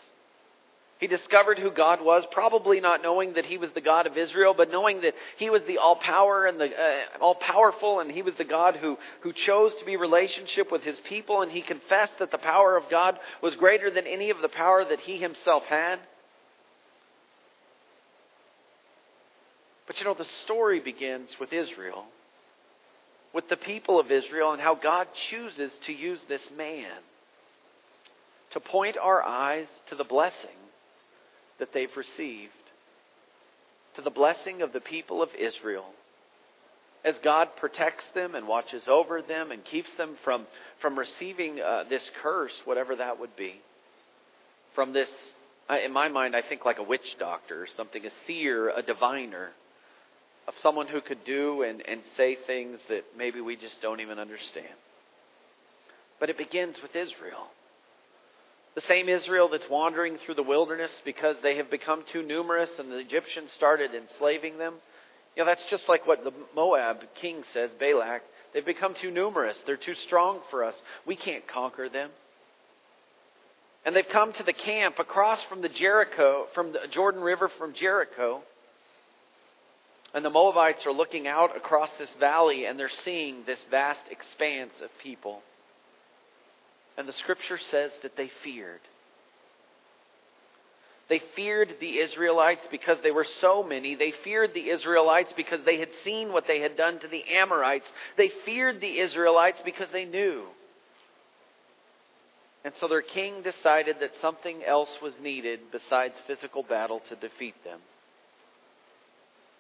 He 0.99 1.07
discovered 1.09 1.59
who 1.59 1.71
God 1.71 2.03
was, 2.03 2.25
probably 2.31 2.81
not 2.81 3.03
knowing 3.03 3.35
that 3.35 3.45
he 3.45 3.59
was 3.59 3.71
the 3.73 3.83
God 3.83 4.07
of 4.07 4.17
Israel, 4.17 4.55
but 4.57 4.71
knowing 4.71 5.03
that 5.03 5.15
he 5.37 5.51
was 5.51 5.63
the 5.65 5.77
all 5.77 5.97
power 5.97 6.47
and 6.47 6.59
the 6.59 6.71
uh, 6.71 7.19
all 7.21 7.35
powerful, 7.35 8.01
and 8.01 8.11
he 8.11 8.23
was 8.23 8.33
the 8.35 8.45
God 8.45 8.77
who, 8.77 8.97
who 9.21 9.35
chose 9.35 9.75
to 9.75 9.85
be 9.85 9.97
relationship 9.97 10.73
with 10.73 10.83
his 10.83 10.99
people, 11.01 11.43
and 11.43 11.53
he 11.53 11.61
confessed 11.61 12.19
that 12.19 12.31
the 12.31 12.39
power 12.39 12.79
of 12.79 12.89
God 12.89 13.19
was 13.43 13.57
greater 13.57 13.91
than 13.91 14.07
any 14.07 14.31
of 14.31 14.41
the 14.41 14.49
power 14.49 14.87
that 14.87 15.01
he 15.01 15.19
himself 15.19 15.65
had. 15.65 15.99
But 19.87 19.99
you 20.01 20.07
know, 20.07 20.15
the 20.15 20.25
story 20.25 20.81
begins 20.81 21.37
with 21.39 21.53
Israel, 21.53 22.07
with 23.35 23.51
the 23.51 23.57
people 23.59 24.01
of 24.01 24.11
Israel, 24.11 24.53
and 24.53 24.63
how 24.63 24.75
God 24.75 25.09
chooses 25.29 25.73
to 25.81 25.93
use 25.93 26.23
this 26.27 26.51
man 26.57 26.91
to 28.53 28.61
point 28.61 28.97
our 28.97 29.23
eyes 29.23 29.69
to 29.89 29.95
the 29.95 30.03
blessing 30.03 30.57
that 31.59 31.73
they've 31.73 31.97
received, 31.97 32.53
to 33.95 34.03
the 34.03 34.11
blessing 34.11 34.63
of 34.63 34.73
the 34.73 34.81
people 34.81 35.23
of 35.23 35.31
Israel. 35.39 35.87
As 37.05 37.17
God 37.23 37.49
protects 37.57 38.05
them 38.15 38.35
and 38.35 38.49
watches 38.49 38.89
over 38.89 39.23
them 39.23 39.53
and 39.53 39.65
keeps 39.65 39.93
them 39.93 40.17
from, 40.25 40.47
from 40.81 40.99
receiving 40.99 41.61
uh, 41.61 41.85
this 41.89 42.11
curse, 42.23 42.53
whatever 42.65 42.97
that 42.97 43.21
would 43.21 43.37
be, 43.37 43.61
from 44.75 44.93
this, 44.93 45.09
in 45.85 45.93
my 45.93 46.09
mind, 46.09 46.35
I 46.37 46.43
think 46.43 46.65
like 46.65 46.79
a 46.79 46.83
witch 46.83 47.17
doctor 47.19 47.67
something, 47.77 48.05
a 48.05 48.11
seer, 48.25 48.71
a 48.71 48.83
diviner, 48.83 49.51
of 50.49 50.55
someone 50.59 50.87
who 50.87 51.01
could 51.01 51.25
do 51.25 51.63
and, 51.63 51.83
and 51.87 52.03
say 52.17 52.37
things 52.37 52.79
that 52.89 53.05
maybe 53.17 53.41
we 53.41 53.57
just 53.57 53.81
don't 53.83 54.01
even 54.01 54.19
understand. 54.19 54.75
But 56.21 56.31
it 56.31 56.39
begins 56.39 56.81
with 56.81 56.95
Israel. 56.95 57.49
The 58.77 58.83
same 58.83 59.09
Israel 59.09 59.49
that's 59.49 59.71
wandering 59.71 60.19
through 60.19 60.35
the 60.35 60.43
wilderness 60.43 61.01
because 61.03 61.39
they 61.43 61.57
have 61.57 61.71
become 61.71 62.05
too 62.05 62.23
numerous 62.23 62.71
and 62.79 62.93
the 62.93 62.99
Egyptians 62.99 63.51
started 63.51 63.95
enslaving 63.95 64.59
them. 64.59 64.75
You 65.35 65.43
know, 65.43 65.47
that's 65.47 65.65
just 65.65 65.89
like 65.89 66.07
what 66.07 66.25
the 66.25 66.33
Moab 66.55 66.99
king 67.15 67.43
says, 67.55 67.71
Balak. 67.81 68.21
They've 68.53 68.65
become 68.65 68.93
too 68.93 69.11
numerous. 69.11 69.59
They're 69.67 69.79
too 69.79 69.95
strong 69.95 70.41
for 70.51 70.63
us. 70.63 70.75
We 71.07 71.17
can't 71.17 71.49
conquer 71.49 71.89
them. 71.89 72.11
And 73.87 73.97
they've 73.97 74.07
come 74.07 74.35
to 74.35 74.43
the 74.43 74.53
camp 74.53 74.99
across 74.99 75.43
from 75.45 75.63
the 75.63 75.71
Jericho, 75.71 76.47
from 76.55 76.73
the 76.73 76.87
Jordan 76.91 77.23
River 77.23 77.49
from 77.49 77.73
Jericho. 77.73 78.43
And 80.13 80.23
the 80.23 80.31
Moabites 80.31 80.85
are 80.85 80.93
looking 80.93 81.27
out 81.27 81.57
across 81.57 81.93
this 81.99 82.13
valley 82.21 82.67
and 82.67 82.79
they're 82.79 82.91
seeing 82.91 83.45
this 83.47 83.65
vast 83.71 84.03
expanse 84.11 84.83
of 84.83 84.91
people. 85.03 85.41
And 86.97 87.07
the 87.07 87.13
scripture 87.13 87.59
says 87.59 87.91
that 88.03 88.17
they 88.17 88.31
feared. 88.43 88.81
They 91.09 91.21
feared 91.37 91.77
the 91.79 91.99
Israelites 91.99 92.67
because 92.71 92.99
they 93.03 93.13
were 93.13 93.25
so 93.25 93.63
many. 93.63 93.95
They 93.95 94.11
feared 94.11 94.55
the 94.55 94.71
Israelites 94.71 95.33
because 95.37 95.61
they 95.65 95.79
had 95.79 95.91
seen 96.03 96.33
what 96.33 96.49
they 96.49 96.59
had 96.59 96.77
done 96.77 96.99
to 96.99 97.09
the 97.09 97.25
Amorites. 97.35 97.91
They 98.17 98.29
feared 98.45 98.81
the 98.81 98.99
Israelites 98.99 99.63
because 99.65 99.89
they 99.93 100.05
knew. 100.05 100.47
And 102.65 102.75
so 102.75 102.89
their 102.89 103.03
king 103.03 103.43
decided 103.43 104.01
that 104.01 104.11
something 104.21 104.65
else 104.65 104.91
was 105.01 105.15
needed 105.21 105.61
besides 105.71 106.15
physical 106.27 106.65
battle 106.65 107.01
to 107.09 107.15
defeat 107.15 107.55
them. 107.63 107.79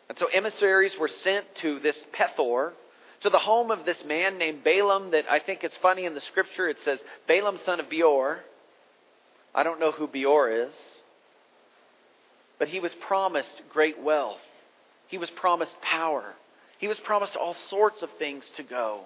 And 0.08 0.18
so 0.18 0.26
emissaries 0.26 0.96
were 0.98 1.08
sent 1.08 1.46
to 1.56 1.78
this 1.78 2.04
Pethor, 2.12 2.72
to 3.20 3.30
the 3.30 3.38
home 3.38 3.70
of 3.70 3.84
this 3.84 4.04
man 4.04 4.38
named 4.38 4.64
Balaam 4.64 5.10
that 5.12 5.24
I 5.30 5.38
think 5.38 5.64
it's 5.64 5.76
funny 5.76 6.04
in 6.04 6.14
the 6.14 6.20
scripture 6.20 6.68
it 6.68 6.80
says 6.80 7.00
Balaam 7.26 7.58
son 7.64 7.80
of 7.80 7.88
Beor. 7.88 8.40
I 9.54 9.62
don't 9.62 9.80
know 9.80 9.92
who 9.92 10.06
Beor 10.06 10.50
is. 10.50 10.74
But 12.58 12.68
he 12.68 12.80
was 12.80 12.94
promised 12.94 13.60
great 13.70 14.00
wealth. 14.00 14.40
He 15.08 15.18
was 15.18 15.30
promised 15.30 15.80
power. 15.80 16.34
He 16.78 16.88
was 16.88 16.98
promised 17.00 17.36
all 17.36 17.56
sorts 17.68 18.02
of 18.02 18.10
things 18.18 18.50
to 18.56 18.62
go 18.62 19.02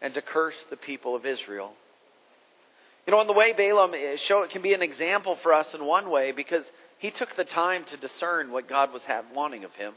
and 0.00 0.14
to 0.14 0.22
curse 0.22 0.56
the 0.70 0.76
people 0.76 1.16
of 1.16 1.26
Israel. 1.26 1.72
You 3.06 3.12
know, 3.12 3.20
in 3.20 3.26
the 3.26 3.32
way 3.32 3.52
Balaam 3.52 3.94
show 4.16 4.42
it 4.42 4.50
can 4.50 4.62
be 4.62 4.74
an 4.74 4.82
example 4.82 5.36
for 5.42 5.52
us 5.52 5.74
in 5.74 5.84
one 5.84 6.10
way 6.10 6.32
because 6.32 6.64
he 6.98 7.10
took 7.10 7.34
the 7.36 7.44
time 7.44 7.84
to 7.84 7.96
discern 7.96 8.52
what 8.52 8.68
God 8.68 8.92
was 8.92 9.02
wanting 9.34 9.64
of 9.64 9.72
him. 9.74 9.94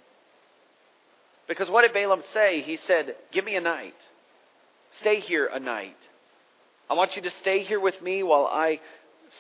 Because 1.52 1.70
what 1.70 1.82
did 1.82 1.92
Balaam 1.92 2.24
say? 2.34 2.62
He 2.62 2.78
said, 2.78 3.14
Give 3.34 3.44
me 3.44 3.58
a 3.58 3.62
night. 3.62 3.94
Stay 5.02 5.20
here 5.20 5.48
a 5.48 5.60
night. 5.60 5.98
I 6.90 6.94
want 6.94 7.18
you 7.18 7.22
to 7.24 7.30
stay 7.30 7.64
here 7.64 7.82
with 7.82 8.02
me 8.02 8.24
while 8.24 8.46
I 8.46 8.80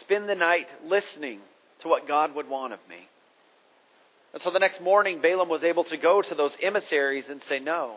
spend 0.01 0.27
the 0.27 0.35
night 0.35 0.67
listening 0.85 1.39
to 1.79 1.87
what 1.87 2.09
God 2.09 2.35
would 2.35 2.49
want 2.49 2.73
of 2.73 2.79
me. 2.89 3.07
And 4.33 4.41
so 4.41 4.51
the 4.51 4.59
next 4.59 4.81
morning, 4.81 5.21
Balaam 5.21 5.47
was 5.47 5.63
able 5.63 5.85
to 5.85 5.95
go 5.95 6.21
to 6.21 6.35
those 6.35 6.57
emissaries 6.61 7.29
and 7.29 7.41
say, 7.47 7.59
No. 7.59 7.95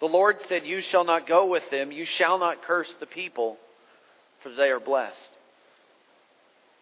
The 0.00 0.06
Lord 0.06 0.36
said, 0.46 0.64
You 0.64 0.80
shall 0.80 1.04
not 1.04 1.26
go 1.26 1.50
with 1.50 1.68
them. 1.70 1.92
You 1.92 2.06
shall 2.06 2.38
not 2.38 2.62
curse 2.62 2.94
the 2.98 3.04
people, 3.04 3.58
for 4.42 4.48
they 4.54 4.70
are 4.70 4.80
blessed. 4.80 5.36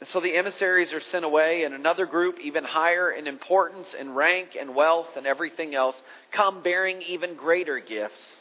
And 0.07 0.13
so 0.13 0.21
the 0.21 0.37
emissaries 0.37 0.93
are 0.93 1.01
sent 1.01 1.25
away, 1.25 1.65
and 1.65 1.75
another 1.75 2.07
group, 2.07 2.39
even 2.39 2.63
higher 2.63 3.11
in 3.11 3.27
importance 3.27 3.93
and 3.99 4.15
rank 4.15 4.51
and 4.57 4.73
wealth 4.73 5.09
and 5.17 5.27
everything 5.27 5.75
else, 5.75 6.01
come 6.31 6.63
bearing 6.63 7.03
even 7.03 7.35
greater 7.35 7.81
gifts 7.81 8.37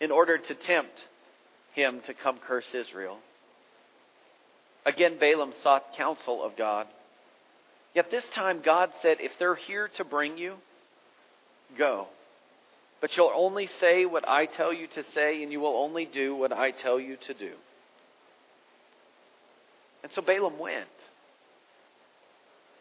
in 0.00 0.10
order 0.10 0.38
to 0.38 0.54
tempt 0.54 1.04
him 1.74 2.00
to 2.06 2.14
come 2.14 2.38
curse 2.38 2.74
Israel. 2.74 3.18
Again, 4.86 5.18
Balaam 5.20 5.52
sought 5.62 5.84
counsel 5.98 6.42
of 6.42 6.56
God. 6.56 6.86
Yet 7.94 8.10
this 8.10 8.24
time 8.30 8.62
God 8.64 8.90
said, 9.02 9.18
If 9.20 9.32
they're 9.38 9.54
here 9.54 9.90
to 9.98 10.04
bring 10.04 10.38
you, 10.38 10.54
go. 11.76 12.06
but 13.02 13.14
you'll 13.18 13.32
only 13.36 13.66
say 13.66 14.06
what 14.06 14.26
I 14.26 14.46
tell 14.46 14.72
you 14.72 14.86
to 14.86 15.04
say, 15.12 15.42
and 15.42 15.52
you 15.52 15.60
will 15.60 15.76
only 15.76 16.06
do 16.06 16.34
what 16.34 16.54
I 16.54 16.70
tell 16.70 16.98
you 16.98 17.18
to 17.26 17.34
do. 17.34 17.52
And 20.02 20.12
so 20.12 20.22
Balaam 20.22 20.58
went. 20.58 20.86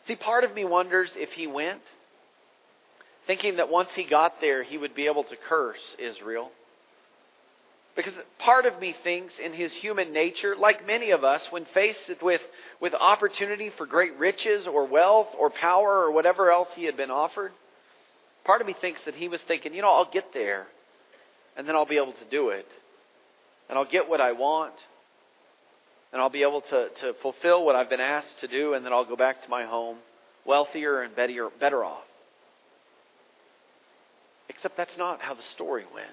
See, 0.07 0.15
part 0.15 0.43
of 0.43 0.53
me 0.53 0.63
wonders 0.63 1.11
if 1.15 1.31
he 1.31 1.47
went, 1.47 1.81
thinking 3.25 3.57
that 3.57 3.69
once 3.69 3.89
he 3.93 4.05
got 4.05 4.39
there, 4.39 4.63
he 4.63 4.77
would 4.77 4.95
be 4.95 5.07
able 5.07 5.25
to 5.25 5.35
curse 5.35 5.95
Israel. 5.99 6.51
Because 7.95 8.13
part 8.37 8.65
of 8.65 8.79
me 8.79 8.95
thinks 9.03 9.39
in 9.39 9.53
his 9.53 9.73
human 9.73 10.13
nature, 10.13 10.55
like 10.55 10.85
many 10.85 11.09
of 11.09 11.23
us, 11.23 11.47
when 11.49 11.65
faced 11.65 12.11
with, 12.21 12.41
with 12.79 12.93
opportunity 12.93 13.71
for 13.75 13.87
great 13.87 14.15
riches 14.17 14.67
or 14.67 14.85
wealth 14.85 15.29
or 15.37 15.49
power 15.49 16.03
or 16.03 16.11
whatever 16.11 16.51
else 16.51 16.69
he 16.75 16.85
had 16.85 16.95
been 16.95 17.09
offered, 17.09 17.51
part 18.45 18.61
of 18.61 18.67
me 18.67 18.75
thinks 18.79 19.03
that 19.05 19.15
he 19.15 19.27
was 19.27 19.41
thinking, 19.41 19.73
you 19.73 19.81
know, 19.81 19.91
I'll 19.91 20.11
get 20.11 20.31
there 20.31 20.67
and 21.57 21.67
then 21.67 21.75
I'll 21.75 21.87
be 21.87 21.97
able 21.97 22.13
to 22.13 22.25
do 22.29 22.49
it. 22.49 22.67
And 23.67 23.77
I'll 23.77 23.89
get 23.89 24.07
what 24.07 24.21
I 24.21 24.31
want 24.33 24.75
and 26.11 26.21
I'll 26.21 26.29
be 26.29 26.43
able 26.43 26.61
to, 26.61 26.89
to 27.01 27.13
fulfill 27.21 27.65
what 27.65 27.75
I've 27.75 27.89
been 27.89 27.99
asked 27.99 28.39
to 28.39 28.47
do 28.47 28.73
and 28.73 28.85
then 28.85 28.93
I'll 28.93 29.05
go 29.05 29.15
back 29.15 29.43
to 29.43 29.49
my 29.49 29.63
home 29.63 29.97
wealthier 30.45 31.01
and 31.01 31.15
better, 31.15 31.49
better 31.59 31.83
off. 31.83 32.05
Except 34.49 34.77
that's 34.77 34.97
not 34.97 35.21
how 35.21 35.33
the 35.33 35.43
story 35.43 35.85
went. 35.93 36.07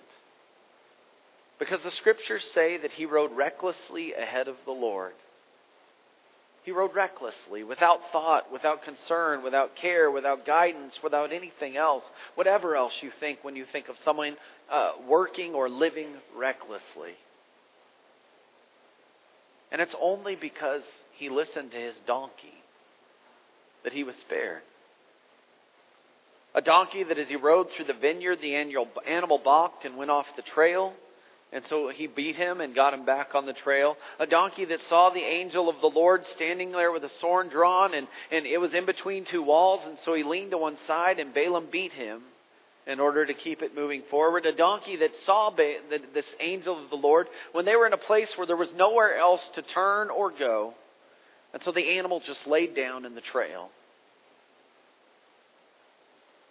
Because 1.58 1.82
the 1.82 1.92
scriptures 1.92 2.44
say 2.52 2.76
that 2.78 2.90
he 2.90 3.06
rode 3.06 3.32
recklessly 3.32 4.12
ahead 4.12 4.48
of 4.48 4.56
the 4.64 4.72
Lord. 4.72 5.12
He 6.64 6.72
rode 6.72 6.94
recklessly, 6.94 7.62
without 7.62 8.00
thought, 8.10 8.50
without 8.50 8.82
concern, 8.82 9.42
without 9.42 9.76
care, 9.76 10.10
without 10.10 10.46
guidance, 10.46 10.98
without 11.02 11.30
anything 11.32 11.76
else, 11.76 12.04
whatever 12.34 12.74
else 12.74 12.94
you 13.02 13.10
think 13.20 13.40
when 13.42 13.54
you 13.54 13.66
think 13.66 13.88
of 13.88 13.98
someone 13.98 14.36
uh, 14.70 14.92
working 15.06 15.54
or 15.54 15.68
living 15.68 16.08
recklessly. 16.34 17.12
And 19.70 19.80
it's 19.80 19.94
only 20.00 20.36
because 20.36 20.82
he 21.12 21.28
listened 21.28 21.72
to 21.72 21.76
his 21.76 21.96
donkey 22.06 22.54
that 23.82 23.92
he 23.92 24.04
was 24.04 24.16
spared. 24.16 24.62
A 26.54 26.60
donkey 26.60 27.02
that 27.02 27.18
as 27.18 27.28
he 27.28 27.36
rode 27.36 27.70
through 27.70 27.86
the 27.86 27.94
vineyard, 27.94 28.40
the 28.40 28.54
animal 28.54 29.38
balked 29.38 29.84
and 29.84 29.96
went 29.96 30.10
off 30.10 30.26
the 30.36 30.42
trail. 30.42 30.94
And 31.52 31.64
so 31.66 31.88
he 31.88 32.06
beat 32.06 32.36
him 32.36 32.60
and 32.60 32.74
got 32.74 32.94
him 32.94 33.04
back 33.04 33.34
on 33.34 33.46
the 33.46 33.52
trail. 33.52 33.96
A 34.18 34.26
donkey 34.26 34.64
that 34.66 34.80
saw 34.82 35.10
the 35.10 35.22
angel 35.22 35.68
of 35.68 35.80
the 35.80 35.88
Lord 35.88 36.26
standing 36.26 36.72
there 36.72 36.92
with 36.92 37.04
a 37.04 37.08
sword 37.08 37.50
drawn, 37.50 37.94
and, 37.94 38.08
and 38.32 38.46
it 38.46 38.60
was 38.60 38.74
in 38.74 38.86
between 38.86 39.24
two 39.24 39.42
walls, 39.42 39.84
and 39.86 39.98
so 40.00 40.14
he 40.14 40.24
leaned 40.24 40.50
to 40.52 40.58
one 40.58 40.78
side, 40.86 41.18
and 41.18 41.34
Balaam 41.34 41.68
beat 41.70 41.92
him 41.92 42.22
in 42.86 43.00
order 43.00 43.24
to 43.24 43.34
keep 43.34 43.62
it 43.62 43.74
moving 43.74 44.02
forward. 44.10 44.46
A 44.46 44.52
donkey 44.52 44.96
that 44.96 45.14
saw 45.16 45.50
this 45.50 46.34
angel 46.40 46.82
of 46.82 46.90
the 46.90 46.96
Lord 46.96 47.28
when 47.52 47.64
they 47.64 47.76
were 47.76 47.86
in 47.86 47.92
a 47.92 47.98
place 47.98 48.36
where 48.36 48.46
there 48.46 48.56
was 48.56 48.72
nowhere 48.74 49.16
else 49.16 49.46
to 49.54 49.62
turn 49.62 50.10
or 50.10 50.30
go. 50.30 50.74
And 51.52 51.62
so 51.62 51.72
the 51.72 51.98
animal 51.98 52.20
just 52.20 52.46
laid 52.46 52.74
down 52.74 53.04
in 53.04 53.14
the 53.14 53.20
trail. 53.20 53.70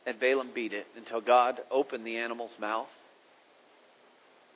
And 0.06 0.20
Balaam 0.20 0.50
beat 0.54 0.74
it 0.74 0.88
until 0.98 1.22
God 1.22 1.62
opened 1.72 2.06
the 2.06 2.18
animal's 2.18 2.54
mouth 2.60 2.90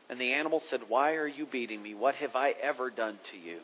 and 0.10 0.20
the 0.20 0.34
animal 0.34 0.62
said, 0.70 0.82
Why 0.88 1.16
are 1.16 1.28
you 1.28 1.46
beating 1.46 1.82
me? 1.82 1.94
What 1.94 2.16
have 2.16 2.36
I 2.36 2.52
ever 2.62 2.90
done 2.90 3.20
to 3.32 3.38
you? 3.38 3.60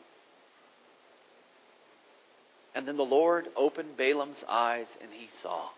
And 2.74 2.86
then 2.86 2.96
the 2.96 3.02
Lord 3.02 3.46
opened 3.56 3.96
Balaam's 3.96 4.42
eyes 4.48 4.86
and 5.00 5.10
he 5.12 5.28
saw. 5.42 5.68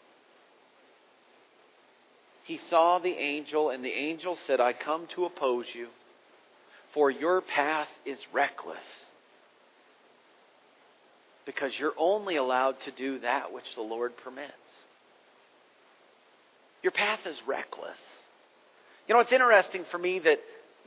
He 2.47 2.59
saw 2.71 3.01
the 3.01 3.11
angel, 3.11 3.71
and 3.71 3.85
the 3.85 3.93
angel 3.93 4.39
said, 4.47 4.61
I 4.61 4.73
come 4.73 5.09
to 5.15 5.25
oppose 5.25 5.67
you, 5.75 5.89
for 6.95 7.11
your 7.11 7.41
path 7.41 7.89
is 8.05 8.21
reckless. 8.33 8.85
Because 11.45 11.73
you're 11.77 11.95
only 11.99 12.37
allowed 12.37 12.81
to 12.83 12.93
do 12.93 13.19
that 13.21 13.53
which 13.53 13.75
the 13.75 13.83
Lord 13.83 14.17
permits. 14.17 14.53
Your 16.85 16.93
path 16.93 17.27
is 17.27 17.37
reckless. 17.49 17.99
You 19.09 19.15
know, 19.15 19.21
it's 19.21 19.33
interesting 19.33 19.85
for 19.91 19.99
me 19.99 20.21
that 20.21 20.39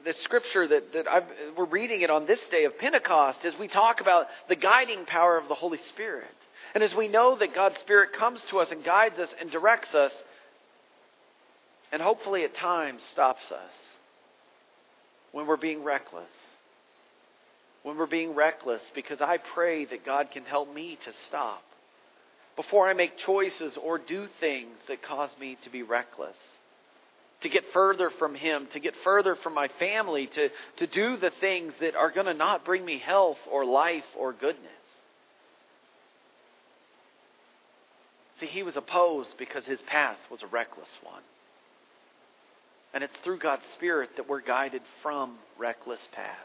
the 0.06 0.14
scripture 0.14 0.66
that, 0.66 0.94
that 0.94 1.08
I've, 1.10 1.26
we're 1.58 1.66
reading 1.66 2.02
it 2.02 2.10
on 2.10 2.26
this 2.26 2.40
day 2.48 2.64
of 2.64 2.78
Pentecost 2.78 3.44
as 3.44 3.54
we 3.60 3.68
talk 3.68 4.00
about 4.00 4.28
the 4.48 4.56
guiding 4.56 5.06
power 5.06 5.38
of 5.38 5.50
the 5.50 5.56
Holy 5.56 5.78
Spirit. 5.78 6.26
And 6.74 6.86
as 6.86 6.96
we 6.96 7.10
know 7.10 7.38
that 7.38 7.54
God's 7.54 7.80
Spirit 7.80 8.14
comes 8.14 8.42
to 8.46 8.60
us 8.60 8.72
and 8.72 8.82
guides 8.82 9.20
us 9.20 9.34
and 9.42 9.52
directs 9.52 9.94
us, 9.94 10.14
and 11.92 12.02
hopefully 12.02 12.44
at 12.44 12.54
times 12.56 13.04
stops 13.12 13.52
us 13.52 13.72
when 15.32 15.48
we're 15.48 15.58
being 15.58 15.84
reckless. 15.84 16.30
When 17.84 17.98
we're 17.98 18.08
being 18.08 18.36
reckless, 18.36 18.92
because 18.94 19.22
I 19.22 19.38
pray 19.38 19.86
that 19.86 20.06
God 20.06 20.32
can 20.32 20.44
help 20.44 20.74
me 20.74 20.98
to 21.04 21.14
stop 21.28 21.64
before 22.56 22.90
I 22.90 22.94
make 22.94 23.18
choices 23.18 23.78
or 23.82 23.98
do 23.98 24.28
things 24.40 24.76
that 24.90 25.02
cause 25.02 25.30
me 25.40 25.58
to 25.64 25.70
be 25.70 25.82
reckless 25.82 26.36
to 27.42 27.50
get 27.50 27.64
further 27.74 28.10
from 28.10 28.36
Him, 28.36 28.68
to 28.74 28.80
get 28.80 28.96
further 29.04 29.36
from 29.36 29.54
my 29.54 29.70
family, 29.80 30.28
to, 30.28 30.50
to 30.78 30.88
do 30.88 31.18
the 31.18 31.32
things 31.40 31.74
that 31.80 31.96
are 31.96 32.12
going 32.12 32.26
to 32.26 32.34
not 32.34 32.66
bring 32.66 32.84
me 32.84 32.98
health 32.98 33.38
or 33.50 33.66
life 33.66 34.04
or 34.18 34.34
goodness. 34.34 34.66
See, 38.40 38.46
he 38.46 38.64
was 38.64 38.78
opposed 38.78 39.38
because 39.38 39.66
his 39.66 39.82
path 39.82 40.18
was 40.32 40.44
a 40.44 40.48
reckless 40.48 40.92
one. 41.04 41.22
And 42.94 43.04
it's 43.04 43.18
through 43.18 43.40
God's 43.40 43.66
Spirit 43.74 44.12
that 44.16 44.28
we're 44.28 44.42
guided 44.42 44.82
from 45.02 45.36
reckless 45.58 46.08
paths. 46.12 46.38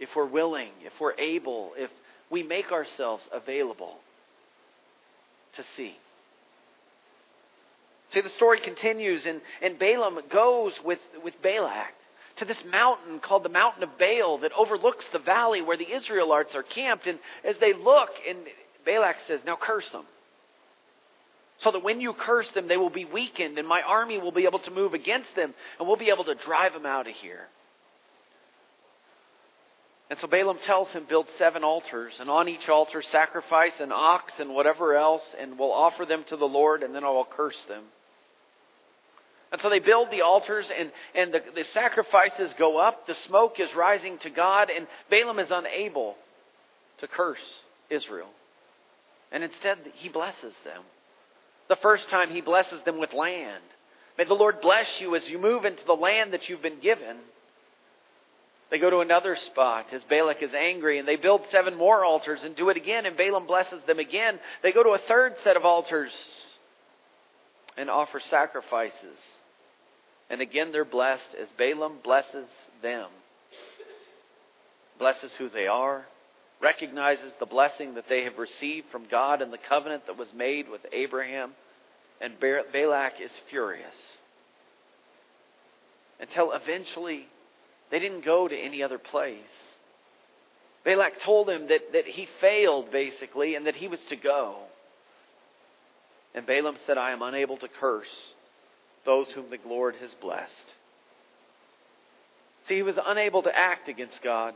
If 0.00 0.16
we're 0.16 0.26
willing, 0.26 0.70
if 0.84 0.92
we're 1.00 1.18
able, 1.18 1.72
if 1.76 1.90
we 2.30 2.42
make 2.42 2.72
ourselves 2.72 3.22
available 3.32 3.98
to 5.54 5.62
see. 5.76 5.96
See, 8.10 8.20
the 8.20 8.28
story 8.30 8.60
continues, 8.60 9.26
and, 9.26 9.40
and 9.62 9.78
Balaam 9.78 10.20
goes 10.30 10.72
with, 10.84 11.00
with 11.22 11.40
Balak 11.42 11.94
to 12.36 12.44
this 12.44 12.62
mountain 12.64 13.20
called 13.20 13.44
the 13.44 13.48
Mountain 13.48 13.82
of 13.82 13.98
Baal 13.98 14.38
that 14.38 14.52
overlooks 14.52 15.06
the 15.08 15.18
valley 15.18 15.62
where 15.62 15.76
the 15.76 15.92
Israelites 15.92 16.54
are 16.54 16.62
camped. 16.62 17.06
And 17.06 17.18
as 17.44 17.56
they 17.58 17.72
look, 17.72 18.10
and 18.28 18.38
Balak 18.84 19.16
says, 19.26 19.40
Now 19.46 19.56
curse 19.56 19.88
them. 19.90 20.04
So 21.58 21.70
that 21.70 21.84
when 21.84 22.00
you 22.00 22.12
curse 22.12 22.50
them, 22.50 22.68
they 22.68 22.76
will 22.76 22.90
be 22.90 23.04
weakened, 23.04 23.58
and 23.58 23.66
my 23.66 23.80
army 23.82 24.18
will 24.18 24.32
be 24.32 24.44
able 24.44 24.58
to 24.60 24.70
move 24.70 24.92
against 24.92 25.34
them, 25.36 25.54
and 25.78 25.86
we'll 25.86 25.96
be 25.96 26.10
able 26.10 26.24
to 26.24 26.34
drive 26.34 26.72
them 26.72 26.86
out 26.86 27.06
of 27.08 27.14
here. 27.14 27.46
And 30.10 30.18
so 30.18 30.26
Balaam 30.26 30.58
tells 30.58 30.90
him, 30.90 31.04
Build 31.08 31.28
seven 31.38 31.64
altars, 31.64 32.14
and 32.20 32.28
on 32.28 32.48
each 32.48 32.68
altar 32.68 33.02
sacrifice 33.02 33.80
an 33.80 33.92
ox 33.92 34.32
and 34.38 34.54
whatever 34.54 34.94
else, 34.94 35.22
and 35.38 35.58
we'll 35.58 35.72
offer 35.72 36.04
them 36.04 36.24
to 36.24 36.36
the 36.36 36.44
Lord, 36.44 36.82
and 36.82 36.94
then 36.94 37.04
I 37.04 37.10
will 37.10 37.24
curse 37.24 37.62
them. 37.64 37.84
And 39.54 39.60
so 39.60 39.70
they 39.70 39.78
build 39.78 40.10
the 40.10 40.22
altars 40.22 40.68
and, 40.76 40.90
and 41.14 41.32
the, 41.32 41.40
the 41.54 41.62
sacrifices 41.62 42.52
go 42.58 42.76
up. 42.76 43.06
The 43.06 43.14
smoke 43.14 43.60
is 43.60 43.72
rising 43.72 44.18
to 44.18 44.30
God, 44.30 44.68
and 44.68 44.88
Balaam 45.10 45.38
is 45.38 45.52
unable 45.52 46.16
to 46.98 47.06
curse 47.06 47.38
Israel. 47.88 48.30
And 49.30 49.44
instead, 49.44 49.78
he 49.94 50.08
blesses 50.08 50.54
them. 50.64 50.82
The 51.68 51.76
first 51.76 52.08
time, 52.08 52.30
he 52.30 52.40
blesses 52.40 52.82
them 52.82 52.98
with 52.98 53.12
land. 53.12 53.62
May 54.18 54.24
the 54.24 54.34
Lord 54.34 54.60
bless 54.60 55.00
you 55.00 55.14
as 55.16 55.28
you 55.28 55.38
move 55.38 55.64
into 55.64 55.84
the 55.84 55.94
land 55.94 56.32
that 56.32 56.48
you've 56.48 56.62
been 56.62 56.80
given. 56.80 57.16
They 58.70 58.78
go 58.78 58.90
to 58.90 59.00
another 59.00 59.36
spot 59.36 59.86
as 59.92 60.04
Balak 60.04 60.42
is 60.42 60.54
angry, 60.54 60.98
and 60.98 61.06
they 61.06 61.16
build 61.16 61.42
seven 61.50 61.76
more 61.76 62.04
altars 62.04 62.42
and 62.42 62.56
do 62.56 62.68
it 62.70 62.76
again, 62.76 63.06
and 63.06 63.16
Balaam 63.16 63.46
blesses 63.46 63.82
them 63.84 63.98
again. 63.98 64.38
They 64.62 64.72
go 64.72 64.82
to 64.82 64.90
a 64.90 64.98
third 64.98 65.34
set 65.44 65.56
of 65.56 65.64
altars 65.64 66.12
and 67.76 67.90
offer 67.90 68.20
sacrifices. 68.20 69.18
And 70.30 70.40
again, 70.40 70.72
they're 70.72 70.84
blessed 70.84 71.34
as 71.40 71.48
Balaam 71.58 71.98
blesses 72.02 72.48
them. 72.82 73.08
Blesses 74.98 75.32
who 75.34 75.48
they 75.48 75.66
are, 75.66 76.06
recognizes 76.60 77.32
the 77.38 77.46
blessing 77.46 77.94
that 77.94 78.08
they 78.08 78.24
have 78.24 78.38
received 78.38 78.88
from 78.90 79.06
God 79.10 79.42
and 79.42 79.52
the 79.52 79.58
covenant 79.58 80.06
that 80.06 80.16
was 80.16 80.32
made 80.32 80.68
with 80.68 80.86
Abraham. 80.92 81.52
And 82.20 82.34
Balak 82.40 83.20
is 83.20 83.32
furious. 83.50 83.94
Until 86.20 86.52
eventually 86.52 87.26
they 87.90 87.98
didn't 87.98 88.24
go 88.24 88.48
to 88.48 88.56
any 88.56 88.82
other 88.82 88.98
place. 88.98 89.74
Balak 90.84 91.20
told 91.20 91.48
him 91.48 91.68
that, 91.68 91.92
that 91.92 92.06
he 92.06 92.28
failed, 92.40 92.90
basically, 92.90 93.56
and 93.56 93.66
that 93.66 93.76
he 93.76 93.88
was 93.88 94.00
to 94.06 94.16
go. 94.16 94.56
And 96.34 96.46
Balaam 96.46 96.76
said, 96.86 96.98
I 96.98 97.12
am 97.12 97.22
unable 97.22 97.56
to 97.58 97.68
curse 97.68 98.32
those 99.04 99.30
whom 99.30 99.50
the 99.50 99.58
Lord 99.66 99.96
has 99.96 100.14
blessed. 100.14 100.74
See, 102.66 102.76
he 102.76 102.82
was 102.82 102.98
unable 103.04 103.42
to 103.42 103.56
act 103.56 103.88
against 103.88 104.22
God 104.22 104.54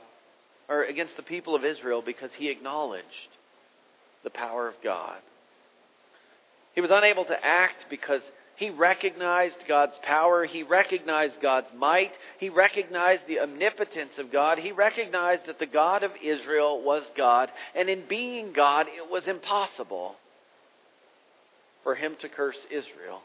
or 0.68 0.84
against 0.84 1.16
the 1.16 1.22
people 1.22 1.54
of 1.54 1.64
Israel 1.64 2.02
because 2.02 2.30
he 2.36 2.48
acknowledged 2.48 3.04
the 4.24 4.30
power 4.30 4.68
of 4.68 4.74
God. 4.82 5.18
He 6.74 6.80
was 6.80 6.90
unable 6.92 7.24
to 7.24 7.44
act 7.44 7.86
because 7.90 8.22
He 8.54 8.70
recognized 8.70 9.58
God's 9.66 9.98
power. 10.02 10.44
He 10.44 10.62
recognized 10.62 11.40
God's 11.42 11.66
might. 11.76 12.12
He 12.38 12.50
recognized 12.50 13.26
the 13.26 13.40
omnipotence 13.40 14.18
of 14.18 14.30
God. 14.30 14.58
He 14.58 14.70
recognized 14.70 15.46
that 15.46 15.58
the 15.58 15.66
God 15.66 16.04
of 16.04 16.12
Israel 16.22 16.80
was 16.82 17.02
God. 17.16 17.50
And 17.74 17.88
in 17.88 18.04
being 18.08 18.52
God, 18.52 18.86
it 18.88 19.10
was 19.10 19.26
impossible 19.26 20.14
for 21.82 21.96
him 21.96 22.14
to 22.20 22.28
curse 22.28 22.64
Israel. 22.70 23.22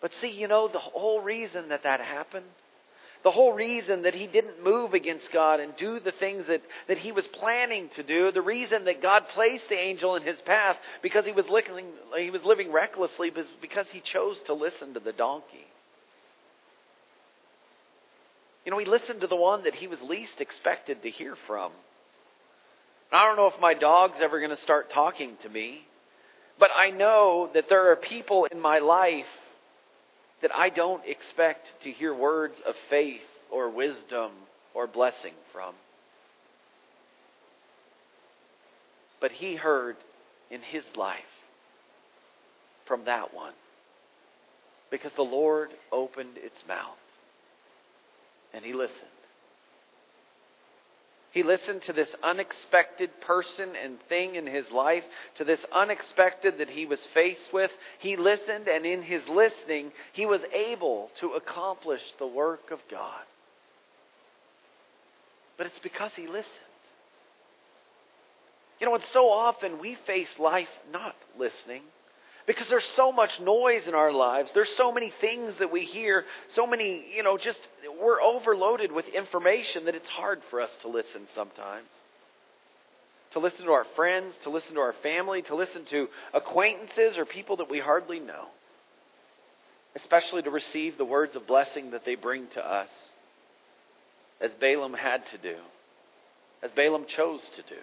But 0.00 0.12
see, 0.20 0.30
you 0.30 0.46
know, 0.46 0.68
the 0.68 0.78
whole 0.78 1.20
reason 1.20 1.70
that 1.70 1.82
that 1.82 2.00
happened 2.00 2.46
the 3.22 3.30
whole 3.30 3.52
reason 3.52 4.02
that 4.02 4.14
he 4.14 4.26
didn't 4.26 4.64
move 4.64 4.94
against 4.94 5.30
God 5.30 5.60
and 5.60 5.76
do 5.76 6.00
the 6.00 6.12
things 6.12 6.46
that, 6.46 6.62
that 6.88 6.98
he 6.98 7.12
was 7.12 7.26
planning 7.26 7.90
to 7.96 8.02
do, 8.02 8.32
the 8.32 8.40
reason 8.40 8.86
that 8.86 9.02
God 9.02 9.24
placed 9.34 9.68
the 9.68 9.78
angel 9.78 10.16
in 10.16 10.22
his 10.22 10.40
path 10.40 10.76
because 11.02 11.26
he 11.26 11.32
was, 11.32 11.46
living, 11.48 11.86
he 12.16 12.30
was 12.30 12.42
living 12.44 12.72
recklessly, 12.72 13.30
was 13.30 13.46
because 13.60 13.86
he 13.90 14.00
chose 14.00 14.40
to 14.46 14.54
listen 14.54 14.94
to 14.94 15.00
the 15.00 15.12
donkey. 15.12 15.66
You 18.64 18.72
know, 18.72 18.78
he 18.78 18.86
listened 18.86 19.20
to 19.20 19.26
the 19.26 19.36
one 19.36 19.64
that 19.64 19.74
he 19.74 19.86
was 19.86 20.00
least 20.00 20.40
expected 20.40 21.02
to 21.02 21.10
hear 21.10 21.34
from. 21.46 21.72
I 23.12 23.26
don't 23.26 23.36
know 23.36 23.48
if 23.48 23.60
my 23.60 23.74
dog's 23.74 24.20
ever 24.20 24.38
going 24.38 24.50
to 24.50 24.62
start 24.62 24.90
talking 24.90 25.36
to 25.42 25.48
me, 25.48 25.84
but 26.58 26.70
I 26.74 26.90
know 26.90 27.50
that 27.54 27.68
there 27.68 27.90
are 27.90 27.96
people 27.96 28.46
in 28.46 28.60
my 28.60 28.78
life 28.78 29.26
that 30.42 30.54
I 30.54 30.70
don't 30.70 31.04
expect 31.06 31.66
to 31.82 31.90
hear 31.90 32.14
words 32.14 32.60
of 32.66 32.74
faith 32.88 33.20
or 33.50 33.70
wisdom 33.70 34.32
or 34.74 34.86
blessing 34.86 35.34
from. 35.52 35.74
But 39.20 39.32
he 39.32 39.56
heard 39.56 39.96
in 40.50 40.62
his 40.62 40.84
life 40.96 41.20
from 42.86 43.04
that 43.04 43.34
one 43.34 43.52
because 44.90 45.12
the 45.14 45.22
Lord 45.22 45.70
opened 45.92 46.36
its 46.36 46.62
mouth 46.66 46.96
and 48.52 48.64
he 48.64 48.72
listened. 48.72 49.19
He 51.32 51.44
listened 51.44 51.82
to 51.82 51.92
this 51.92 52.12
unexpected 52.22 53.20
person 53.20 53.76
and 53.76 54.00
thing 54.08 54.34
in 54.34 54.46
his 54.46 54.70
life, 54.70 55.04
to 55.36 55.44
this 55.44 55.64
unexpected 55.70 56.58
that 56.58 56.70
he 56.70 56.86
was 56.86 57.04
faced 57.14 57.52
with. 57.52 57.70
He 58.00 58.16
listened, 58.16 58.66
and 58.66 58.84
in 58.84 59.02
his 59.02 59.26
listening, 59.28 59.92
he 60.12 60.26
was 60.26 60.42
able 60.52 61.10
to 61.20 61.34
accomplish 61.34 62.02
the 62.18 62.26
work 62.26 62.72
of 62.72 62.80
God. 62.90 63.22
But 65.56 65.68
it's 65.68 65.78
because 65.78 66.12
he 66.14 66.26
listened. 66.26 66.48
You 68.80 68.86
know, 68.86 68.94
and 68.94 69.04
so 69.04 69.28
often 69.30 69.78
we 69.78 69.94
face 70.06 70.38
life 70.38 70.70
not 70.90 71.14
listening. 71.38 71.82
Because 72.46 72.68
there's 72.68 72.88
so 72.96 73.12
much 73.12 73.38
noise 73.40 73.86
in 73.86 73.94
our 73.94 74.12
lives. 74.12 74.50
There's 74.54 74.74
so 74.76 74.92
many 74.92 75.12
things 75.20 75.54
that 75.58 75.70
we 75.70 75.84
hear, 75.84 76.24
so 76.48 76.66
many, 76.66 77.04
you 77.14 77.22
know, 77.22 77.36
just 77.36 77.60
we're 78.00 78.20
overloaded 78.20 78.92
with 78.92 79.06
information 79.08 79.84
that 79.84 79.94
it's 79.94 80.08
hard 80.08 80.40
for 80.50 80.60
us 80.60 80.70
to 80.82 80.88
listen 80.88 81.26
sometimes. 81.34 81.88
To 83.32 83.38
listen 83.38 83.66
to 83.66 83.72
our 83.72 83.86
friends, 83.94 84.34
to 84.42 84.50
listen 84.50 84.74
to 84.74 84.80
our 84.80 84.94
family, 85.02 85.42
to 85.42 85.54
listen 85.54 85.84
to 85.86 86.08
acquaintances 86.34 87.16
or 87.16 87.24
people 87.24 87.56
that 87.58 87.70
we 87.70 87.78
hardly 87.78 88.18
know. 88.18 88.46
Especially 89.94 90.42
to 90.42 90.50
receive 90.50 90.98
the 90.98 91.04
words 91.04 91.36
of 91.36 91.46
blessing 91.46 91.92
that 91.92 92.04
they 92.04 92.14
bring 92.14 92.48
to 92.54 92.66
us, 92.66 92.88
as 94.40 94.50
Balaam 94.52 94.94
had 94.94 95.26
to 95.26 95.38
do, 95.38 95.56
as 96.62 96.70
Balaam 96.70 97.04
chose 97.06 97.42
to 97.56 97.62
do, 97.62 97.80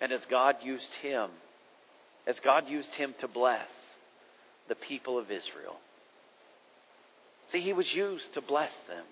and 0.00 0.12
as 0.12 0.24
God 0.26 0.56
used 0.62 0.94
him 0.94 1.30
as 2.26 2.40
God 2.40 2.68
used 2.68 2.92
him 2.94 3.14
to 3.20 3.28
bless 3.28 3.68
the 4.68 4.74
people 4.74 5.18
of 5.18 5.30
Israel. 5.30 5.76
See, 7.52 7.60
he 7.60 7.72
was 7.72 7.92
used 7.94 8.34
to 8.34 8.40
bless 8.40 8.72
them. 8.88 9.04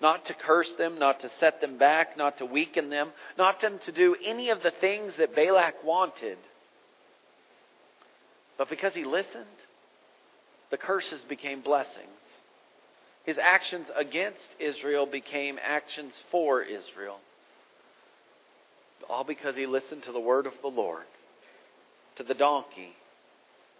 Not 0.00 0.26
to 0.26 0.34
curse 0.34 0.72
them, 0.72 0.98
not 0.98 1.20
to 1.20 1.30
set 1.38 1.60
them 1.60 1.78
back, 1.78 2.16
not 2.16 2.38
to 2.38 2.46
weaken 2.46 2.90
them, 2.90 3.10
not 3.38 3.60
to 3.60 3.92
do 3.92 4.16
any 4.24 4.50
of 4.50 4.62
the 4.62 4.72
things 4.72 5.14
that 5.18 5.36
Balak 5.36 5.84
wanted. 5.84 6.36
But 8.58 8.68
because 8.68 8.94
he 8.94 9.04
listened, 9.04 9.44
the 10.70 10.76
curses 10.76 11.22
became 11.28 11.60
blessings. 11.60 12.08
His 13.24 13.38
actions 13.38 13.86
against 13.96 14.56
Israel 14.58 15.06
became 15.06 15.58
actions 15.62 16.12
for 16.30 16.60
Israel. 16.62 17.18
All 19.08 19.24
because 19.24 19.54
he 19.54 19.66
listened 19.66 20.02
to 20.02 20.12
the 20.12 20.20
word 20.20 20.46
of 20.46 20.54
the 20.60 20.68
Lord 20.68 21.04
to 22.16 22.22
the 22.22 22.34
donkey, 22.34 22.92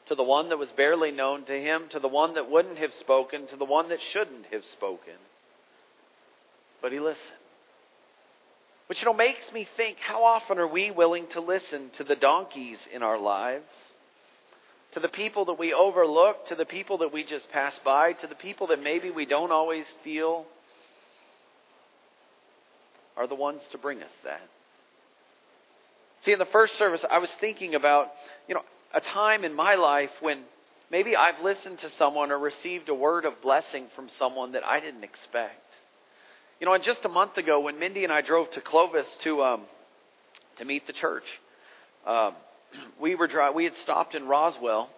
to 0.07 0.15
the 0.15 0.23
one 0.23 0.49
that 0.51 0.59
was 0.59 0.71
barely 0.71 1.11
known 1.11 1.45
to 1.45 1.61
him, 1.61 1.85
to 1.91 2.01
the 2.01 2.09
one 2.09 2.35
that 2.35 2.51
wouldn't 2.51 2.79
have 2.79 2.95
spoken, 2.95 3.47
to 3.49 3.57
the 3.57 3.65
one 3.65 3.89
that 3.89 4.01
shouldn't 4.13 4.47
have 4.53 4.65
spoken. 4.65 5.15
But 6.83 6.93
he 6.93 7.01
listened. 7.01 7.39
Which, 8.87 9.01
you 9.01 9.07
know, 9.07 9.15
makes 9.15 9.51
me 9.53 9.67
think 9.77 9.99
how 9.99 10.25
often 10.25 10.59
are 10.59 10.67
we 10.67 10.91
willing 10.91 11.27
to 11.29 11.41
listen 11.41 11.91
to 11.97 12.05
the 12.05 12.17
donkeys 12.17 12.79
in 12.93 13.03
our 13.03 13.19
lives? 13.19 13.65
To 14.93 15.01
the 15.01 15.09
people 15.09 15.47
that 15.47 15.59
we 15.59 15.73
overlook, 15.73 16.47
to 16.49 16.55
the 16.55 16.67
people 16.67 16.99
that 16.99 17.13
we 17.13 17.25
just 17.25 17.51
pass 17.51 17.79
by, 17.85 18.13
to 18.13 18.27
the 18.27 18.35
people 18.35 18.67
that 18.69 18.83
maybe 18.83 19.11
we 19.11 19.25
don't 19.25 19.51
always 19.51 19.87
feel 20.05 20.45
are 23.17 23.27
the 23.27 23.35
ones 23.35 23.63
to 23.73 23.79
bring 23.79 24.03
us 24.03 24.13
that. 24.25 24.49
See, 26.25 26.33
in 26.33 26.39
the 26.39 26.47
first 26.47 26.77
service, 26.77 27.05
I 27.11 27.19
was 27.19 27.31
thinking 27.39 27.75
about, 27.75 28.11
you 28.49 28.55
know, 28.55 28.63
a 28.95 29.01
time 29.01 29.45
in 29.45 29.55
my 29.55 29.75
life 29.75 30.11
when 30.21 30.39
maybe 30.91 31.15
I've 31.15 31.41
listened 31.43 31.81
to 31.81 31.91
someone 31.91 32.31
or 32.31 32.39
received 32.39 32.89
a 32.89 32.95
word 32.95 33.27
of 33.27 33.43
blessing 33.43 33.87
from 33.95 34.09
someone 34.09 34.53
that 34.53 34.65
I 34.65 34.81
didn't 34.81 35.05
expect. 35.05 35.61
You 36.61 36.67
know, 36.67 36.73
and 36.73 36.83
just 36.83 37.05
a 37.05 37.11
month 37.11 37.37
ago, 37.37 37.61
when 37.61 37.79
Mindy 37.79 38.05
and 38.05 38.13
I 38.13 38.23
drove 38.23 38.51
to 38.53 38.63
Clovis 38.63 39.19
to 39.23 39.43
um, 39.43 39.63
to 40.57 40.65
meet 40.65 40.87
the 40.87 40.95
church, 40.95 41.25
um, 42.07 42.35
we 43.01 43.17
were 43.17 43.27
dry, 43.27 43.51
we 43.51 43.65
had 43.65 43.77
stopped 43.77 44.15
in 44.15 44.27
Roswell, 44.27 44.89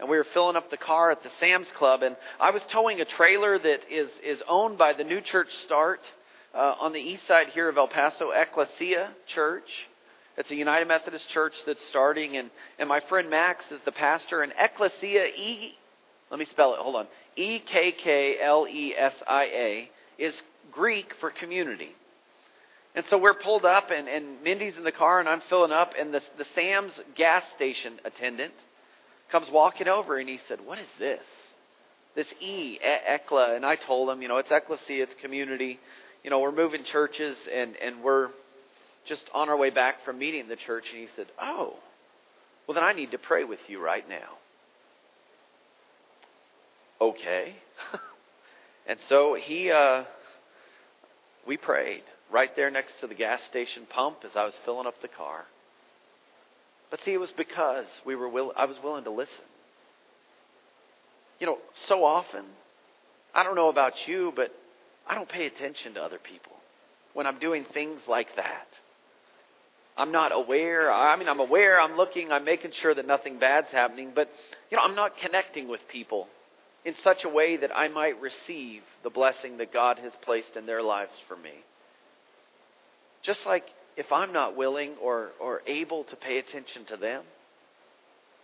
and 0.00 0.08
we 0.08 0.16
were 0.16 0.26
filling 0.34 0.56
up 0.56 0.70
the 0.70 0.76
car 0.76 1.12
at 1.12 1.22
the 1.22 1.30
Sam's 1.38 1.68
Club, 1.78 2.02
and 2.02 2.16
I 2.40 2.50
was 2.50 2.62
towing 2.68 3.00
a 3.00 3.04
trailer 3.04 3.56
that 3.56 3.80
is 3.88 4.10
is 4.24 4.42
owned 4.48 4.78
by 4.78 4.94
the 4.94 5.04
New 5.04 5.20
Church 5.20 5.54
Start 5.58 6.00
uh, 6.54 6.74
on 6.80 6.92
the 6.92 7.00
east 7.00 7.24
side 7.28 7.48
here 7.48 7.68
of 7.68 7.76
El 7.76 7.86
Paso 7.86 8.32
Ekklesia 8.32 9.10
Church. 9.26 9.70
It's 10.36 10.50
a 10.50 10.54
United 10.54 10.88
Methodist 10.88 11.28
church 11.28 11.54
that's 11.66 11.84
starting, 11.86 12.36
and, 12.36 12.50
and 12.78 12.88
my 12.88 13.00
friend 13.00 13.28
Max 13.28 13.70
is 13.70 13.80
the 13.84 13.92
pastor. 13.92 14.42
And 14.42 14.52
Ekklesia, 14.52 15.26
E, 15.36 15.74
let 16.30 16.38
me 16.38 16.46
spell 16.46 16.74
it, 16.74 16.80
hold 16.80 16.96
on. 16.96 17.06
E 17.36 17.58
K 17.58 17.92
K 17.92 18.38
L 18.40 18.66
E 18.68 18.94
S 18.96 19.14
I 19.28 19.44
A 19.44 19.90
is 20.18 20.40
Greek 20.70 21.14
for 21.20 21.30
community. 21.30 21.94
And 22.94 23.04
so 23.06 23.18
we're 23.18 23.34
pulled 23.34 23.64
up, 23.64 23.90
and, 23.90 24.08
and 24.08 24.42
Mindy's 24.42 24.76
in 24.76 24.84
the 24.84 24.92
car, 24.92 25.20
and 25.20 25.28
I'm 25.28 25.40
filling 25.42 25.72
up, 25.72 25.94
and 25.98 26.12
the, 26.12 26.22
the 26.36 26.44
Sam's 26.54 26.98
gas 27.14 27.44
station 27.54 27.94
attendant 28.04 28.52
comes 29.30 29.50
walking 29.50 29.88
over, 29.88 30.18
and 30.18 30.28
he 30.28 30.38
said, 30.48 30.60
What 30.64 30.78
is 30.78 30.88
this? 30.98 31.24
This 32.14 32.32
E, 32.40 32.78
Ekla. 32.82 33.56
And 33.56 33.64
I 33.64 33.76
told 33.76 34.10
him, 34.10 34.22
you 34.22 34.28
know, 34.28 34.36
it's 34.36 34.50
Ekklesia, 34.50 35.02
it's 35.02 35.14
community. 35.20 35.78
You 36.22 36.30
know, 36.30 36.40
we're 36.40 36.52
moving 36.52 36.84
churches, 36.84 37.48
and, 37.52 37.76
and 37.76 38.02
we're 38.02 38.28
just 39.06 39.28
on 39.34 39.48
our 39.48 39.56
way 39.56 39.70
back 39.70 40.04
from 40.04 40.18
meeting 40.18 40.48
the 40.48 40.56
church, 40.56 40.84
and 40.92 41.00
he 41.00 41.08
said, 41.16 41.26
Oh, 41.40 41.74
well, 42.66 42.74
then 42.74 42.84
I 42.84 42.92
need 42.92 43.10
to 43.10 43.18
pray 43.18 43.44
with 43.44 43.60
you 43.68 43.82
right 43.82 44.08
now. 44.08 44.38
Okay. 47.00 47.56
and 48.86 48.98
so 49.08 49.34
he, 49.34 49.70
uh, 49.70 50.04
we 51.46 51.56
prayed 51.56 52.02
right 52.30 52.54
there 52.54 52.70
next 52.70 53.00
to 53.00 53.06
the 53.06 53.14
gas 53.14 53.42
station 53.44 53.84
pump 53.88 54.18
as 54.24 54.30
I 54.36 54.44
was 54.44 54.54
filling 54.64 54.86
up 54.86 55.00
the 55.02 55.08
car. 55.08 55.44
But 56.90 57.02
see, 57.02 57.12
it 57.12 57.18
was 57.18 57.32
because 57.32 57.86
we 58.04 58.14
were 58.14 58.28
will, 58.28 58.52
I 58.56 58.66
was 58.66 58.76
willing 58.82 59.04
to 59.04 59.10
listen. 59.10 59.44
You 61.40 61.46
know, 61.46 61.58
so 61.88 62.04
often, 62.04 62.44
I 63.34 63.42
don't 63.42 63.56
know 63.56 63.68
about 63.68 64.06
you, 64.06 64.32
but 64.36 64.54
I 65.08 65.14
don't 65.14 65.28
pay 65.28 65.46
attention 65.46 65.94
to 65.94 66.02
other 66.02 66.18
people 66.18 66.52
when 67.14 67.26
I'm 67.26 67.38
doing 67.38 67.64
things 67.72 68.00
like 68.06 68.36
that. 68.36 68.68
I'm 69.96 70.12
not 70.12 70.32
aware. 70.34 70.90
I 70.90 71.16
mean, 71.16 71.28
I'm 71.28 71.40
aware, 71.40 71.80
I'm 71.80 71.96
looking, 71.96 72.32
I'm 72.32 72.44
making 72.44 72.72
sure 72.72 72.94
that 72.94 73.06
nothing 73.06 73.38
bad's 73.38 73.70
happening, 73.70 74.12
but, 74.14 74.30
you 74.70 74.76
know, 74.76 74.82
I'm 74.82 74.94
not 74.94 75.18
connecting 75.18 75.68
with 75.68 75.80
people 75.88 76.28
in 76.84 76.94
such 76.96 77.24
a 77.24 77.28
way 77.28 77.58
that 77.58 77.76
I 77.76 77.88
might 77.88 78.20
receive 78.20 78.82
the 79.02 79.10
blessing 79.10 79.58
that 79.58 79.72
God 79.72 79.98
has 79.98 80.12
placed 80.22 80.56
in 80.56 80.66
their 80.66 80.82
lives 80.82 81.12
for 81.28 81.36
me. 81.36 81.52
Just 83.22 83.46
like 83.46 83.64
if 83.96 84.10
I'm 84.10 84.32
not 84.32 84.56
willing 84.56 84.94
or, 85.00 85.30
or 85.38 85.62
able 85.66 86.04
to 86.04 86.16
pay 86.16 86.38
attention 86.38 86.84
to 86.86 86.96
them, 86.96 87.22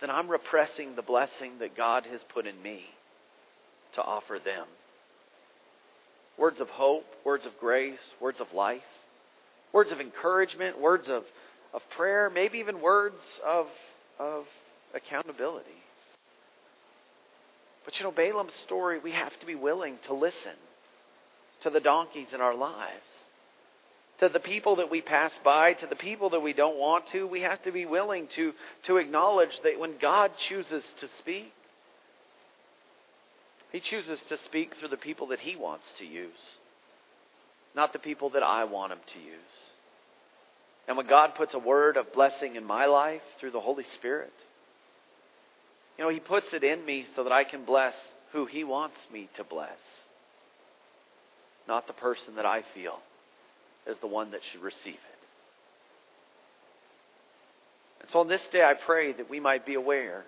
then 0.01 0.11
I'm 0.11 0.29
repressing 0.29 0.95
the 0.95 1.03
blessing 1.03 1.59
that 1.59 1.77
God 1.77 2.07
has 2.07 2.21
put 2.29 2.47
in 2.47 2.63
me 2.63 2.85
to 3.95 4.03
offer 4.03 4.39
them. 4.39 4.67
Words 6.37 6.61
of 6.61 6.69
hope, 6.69 7.07
words 7.25 7.47
of 7.47 7.59
grace, 7.59 7.99
words 8.21 8.41
of 8.41 8.53
life, 8.53 8.83
words 9.72 9.92
of 9.92 10.00
encouragement, 10.00 10.81
words 10.81 11.09
of 11.09 11.24
of 11.72 11.83
prayer, 11.90 12.31
maybe 12.31 12.59
even 12.59 12.81
words 12.81 13.20
of, 13.46 13.66
of 14.18 14.46
accountability. 14.94 15.68
But 17.85 17.98
you 17.98 18.04
know, 18.04 18.12
Balaam's 18.12 18.54
story, 18.54 18.98
we 18.98 19.12
have 19.12 19.38
to 19.40 19.46
be 19.46 19.54
willing 19.54 19.96
to 20.07 20.14
listen 20.14 20.57
to 21.62 21.70
the 21.70 21.81
donkeys 21.81 22.28
in 22.33 22.40
our 22.40 22.54
lives. 22.54 23.02
To 24.20 24.28
the 24.28 24.40
people 24.40 24.76
that 24.76 24.90
we 24.90 25.00
pass 25.00 25.33
by, 25.44 25.74
to 25.74 25.87
the 25.87 25.96
people 25.96 26.31
that 26.31 26.40
we 26.40 26.52
don't 26.52 26.76
want 26.76 27.07
to, 27.09 27.26
we 27.26 27.42
have 27.42 27.62
to 27.62 27.72
be 27.72 27.87
willing 27.87 28.26
to, 28.35 28.52
to 28.85 28.96
acknowledge 28.96 29.61
that 29.62 29.78
when 29.78 29.96
God 29.98 30.33
chooses 30.48 30.85
to 30.98 31.09
speak, 31.18 31.52
He 33.70 33.81
chooses 33.81 34.20
to 34.28 34.37
speak 34.38 34.74
through 34.76 34.88
the 34.88 34.96
people 34.96 35.28
that 35.28 35.38
He 35.38 35.54
wants 35.54 35.87
to 35.98 36.04
use, 36.04 36.31
not 37.74 37.92
the 37.92 37.98
people 37.98 38.31
that 38.31 38.42
I 38.42 38.64
want 38.64 38.92
Him 38.92 38.98
to 39.14 39.18
use. 39.18 39.35
And 40.87 40.96
when 40.96 41.07
God 41.07 41.35
puts 41.35 41.54
a 41.54 41.59
word 41.59 41.96
of 41.96 42.12
blessing 42.12 42.57
in 42.57 42.64
my 42.64 42.87
life 42.87 43.22
through 43.38 43.50
the 43.50 43.61
Holy 43.61 43.85
Spirit, 43.85 44.33
you 45.96 46.04
know, 46.04 46.11
He 46.11 46.20
puts 46.20 46.52
it 46.52 46.64
in 46.64 46.85
me 46.85 47.07
so 47.14 47.24
that 47.24 47.33
I 47.33 47.44
can 47.44 47.64
bless 47.64 47.94
who 48.33 48.46
He 48.46 48.64
wants 48.64 48.96
me 49.12 49.28
to 49.37 49.44
bless, 49.44 49.78
not 51.66 51.87
the 51.87 51.92
person 51.92 52.37
that 52.37 52.46
I 52.46 52.62
feel 52.74 52.98
is 53.87 53.98
the 53.98 54.07
one 54.07 54.31
that 54.31 54.40
should 54.50 54.62
receive 54.62 54.94
it. 54.94 55.18
And 58.00 58.11
so 58.11 58.20
on 58.20 58.28
this 58.28 58.46
day, 58.48 58.62
I 58.62 58.74
pray 58.74 59.12
that 59.12 59.28
we 59.28 59.40
might 59.40 59.66
be 59.66 59.74
aware 59.74 60.24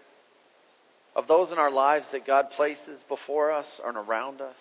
of 1.17 1.27
those 1.27 1.51
in 1.51 1.59
our 1.59 1.71
lives 1.71 2.07
that 2.13 2.27
God 2.27 2.51
places 2.51 3.03
before 3.09 3.51
us 3.51 3.81
and 3.85 3.97
around 3.97 4.41
us, 4.41 4.57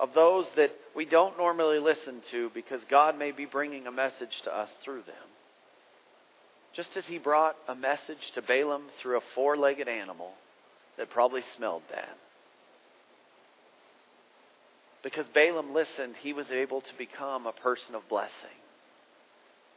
of 0.00 0.14
those 0.14 0.50
that 0.56 0.70
we 0.94 1.04
don't 1.04 1.36
normally 1.36 1.78
listen 1.78 2.20
to 2.30 2.50
because 2.54 2.80
God 2.88 3.18
may 3.18 3.32
be 3.32 3.44
bringing 3.44 3.86
a 3.86 3.92
message 3.92 4.40
to 4.44 4.56
us 4.56 4.70
through 4.84 5.02
them. 5.02 5.14
Just 6.72 6.96
as 6.96 7.06
he 7.06 7.18
brought 7.18 7.56
a 7.66 7.74
message 7.74 8.30
to 8.34 8.42
Balaam 8.42 8.84
through 9.00 9.18
a 9.18 9.22
four 9.34 9.56
legged 9.56 9.88
animal 9.88 10.32
that 10.96 11.10
probably 11.10 11.42
smelled 11.56 11.82
bad. 11.90 12.14
Because 15.02 15.26
Balaam 15.28 15.74
listened, 15.74 16.14
he 16.20 16.32
was 16.32 16.50
able 16.50 16.80
to 16.80 16.98
become 16.98 17.46
a 17.46 17.52
person 17.52 17.94
of 17.94 18.08
blessing. 18.08 18.32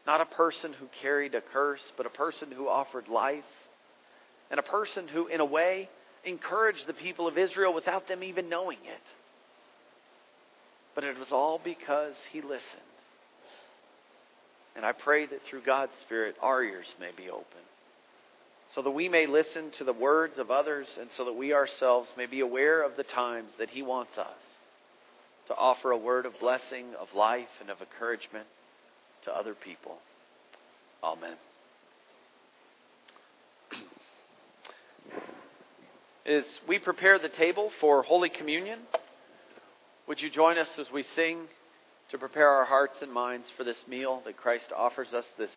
Not 0.05 0.21
a 0.21 0.25
person 0.25 0.73
who 0.73 0.87
carried 1.01 1.35
a 1.35 1.41
curse, 1.41 1.81
but 1.95 2.05
a 2.05 2.09
person 2.09 2.51
who 2.51 2.67
offered 2.67 3.07
life. 3.07 3.43
And 4.49 4.59
a 4.59 4.63
person 4.63 5.07
who, 5.07 5.27
in 5.27 5.39
a 5.39 5.45
way, 5.45 5.89
encouraged 6.25 6.87
the 6.87 6.93
people 6.93 7.27
of 7.27 7.37
Israel 7.37 7.73
without 7.73 8.07
them 8.07 8.23
even 8.23 8.49
knowing 8.49 8.79
it. 8.83 9.01
But 10.93 11.03
it 11.03 11.17
was 11.17 11.31
all 11.31 11.59
because 11.63 12.15
he 12.31 12.41
listened. 12.41 12.81
And 14.75 14.85
I 14.85 14.91
pray 14.91 15.25
that 15.25 15.43
through 15.45 15.61
God's 15.61 15.95
Spirit, 15.99 16.35
our 16.41 16.63
ears 16.63 16.87
may 16.99 17.11
be 17.15 17.29
open. 17.29 17.45
So 18.73 18.81
that 18.81 18.91
we 18.91 19.09
may 19.09 19.25
listen 19.25 19.71
to 19.77 19.83
the 19.83 19.93
words 19.93 20.37
of 20.37 20.49
others 20.49 20.87
and 20.99 21.11
so 21.11 21.25
that 21.25 21.33
we 21.33 21.53
ourselves 21.53 22.09
may 22.17 22.25
be 22.25 22.39
aware 22.39 22.81
of 22.81 22.95
the 22.95 23.03
times 23.03 23.51
that 23.59 23.69
He 23.69 23.81
wants 23.81 24.17
us 24.17 24.27
to 25.47 25.55
offer 25.55 25.91
a 25.91 25.97
word 25.97 26.25
of 26.25 26.39
blessing, 26.39 26.85
of 26.99 27.13
life, 27.13 27.49
and 27.59 27.69
of 27.69 27.81
encouragement 27.81 28.47
to 29.23 29.35
other 29.35 29.53
people. 29.53 29.97
Amen. 31.03 31.35
As 36.25 36.45
we 36.67 36.79
prepare 36.79 37.19
the 37.19 37.27
table 37.27 37.71
for 37.81 38.03
Holy 38.03 38.29
Communion, 38.29 38.79
would 40.11 40.21
you 40.21 40.29
join 40.29 40.57
us 40.57 40.77
as 40.77 40.91
we 40.91 41.03
sing 41.15 41.47
to 42.09 42.17
prepare 42.17 42.49
our 42.49 42.65
hearts 42.65 43.01
and 43.01 43.09
minds 43.13 43.47
for 43.55 43.63
this 43.63 43.81
meal 43.87 44.21
that 44.25 44.35
Christ 44.35 44.73
offers 44.75 45.13
us 45.13 45.25
this 45.37 45.49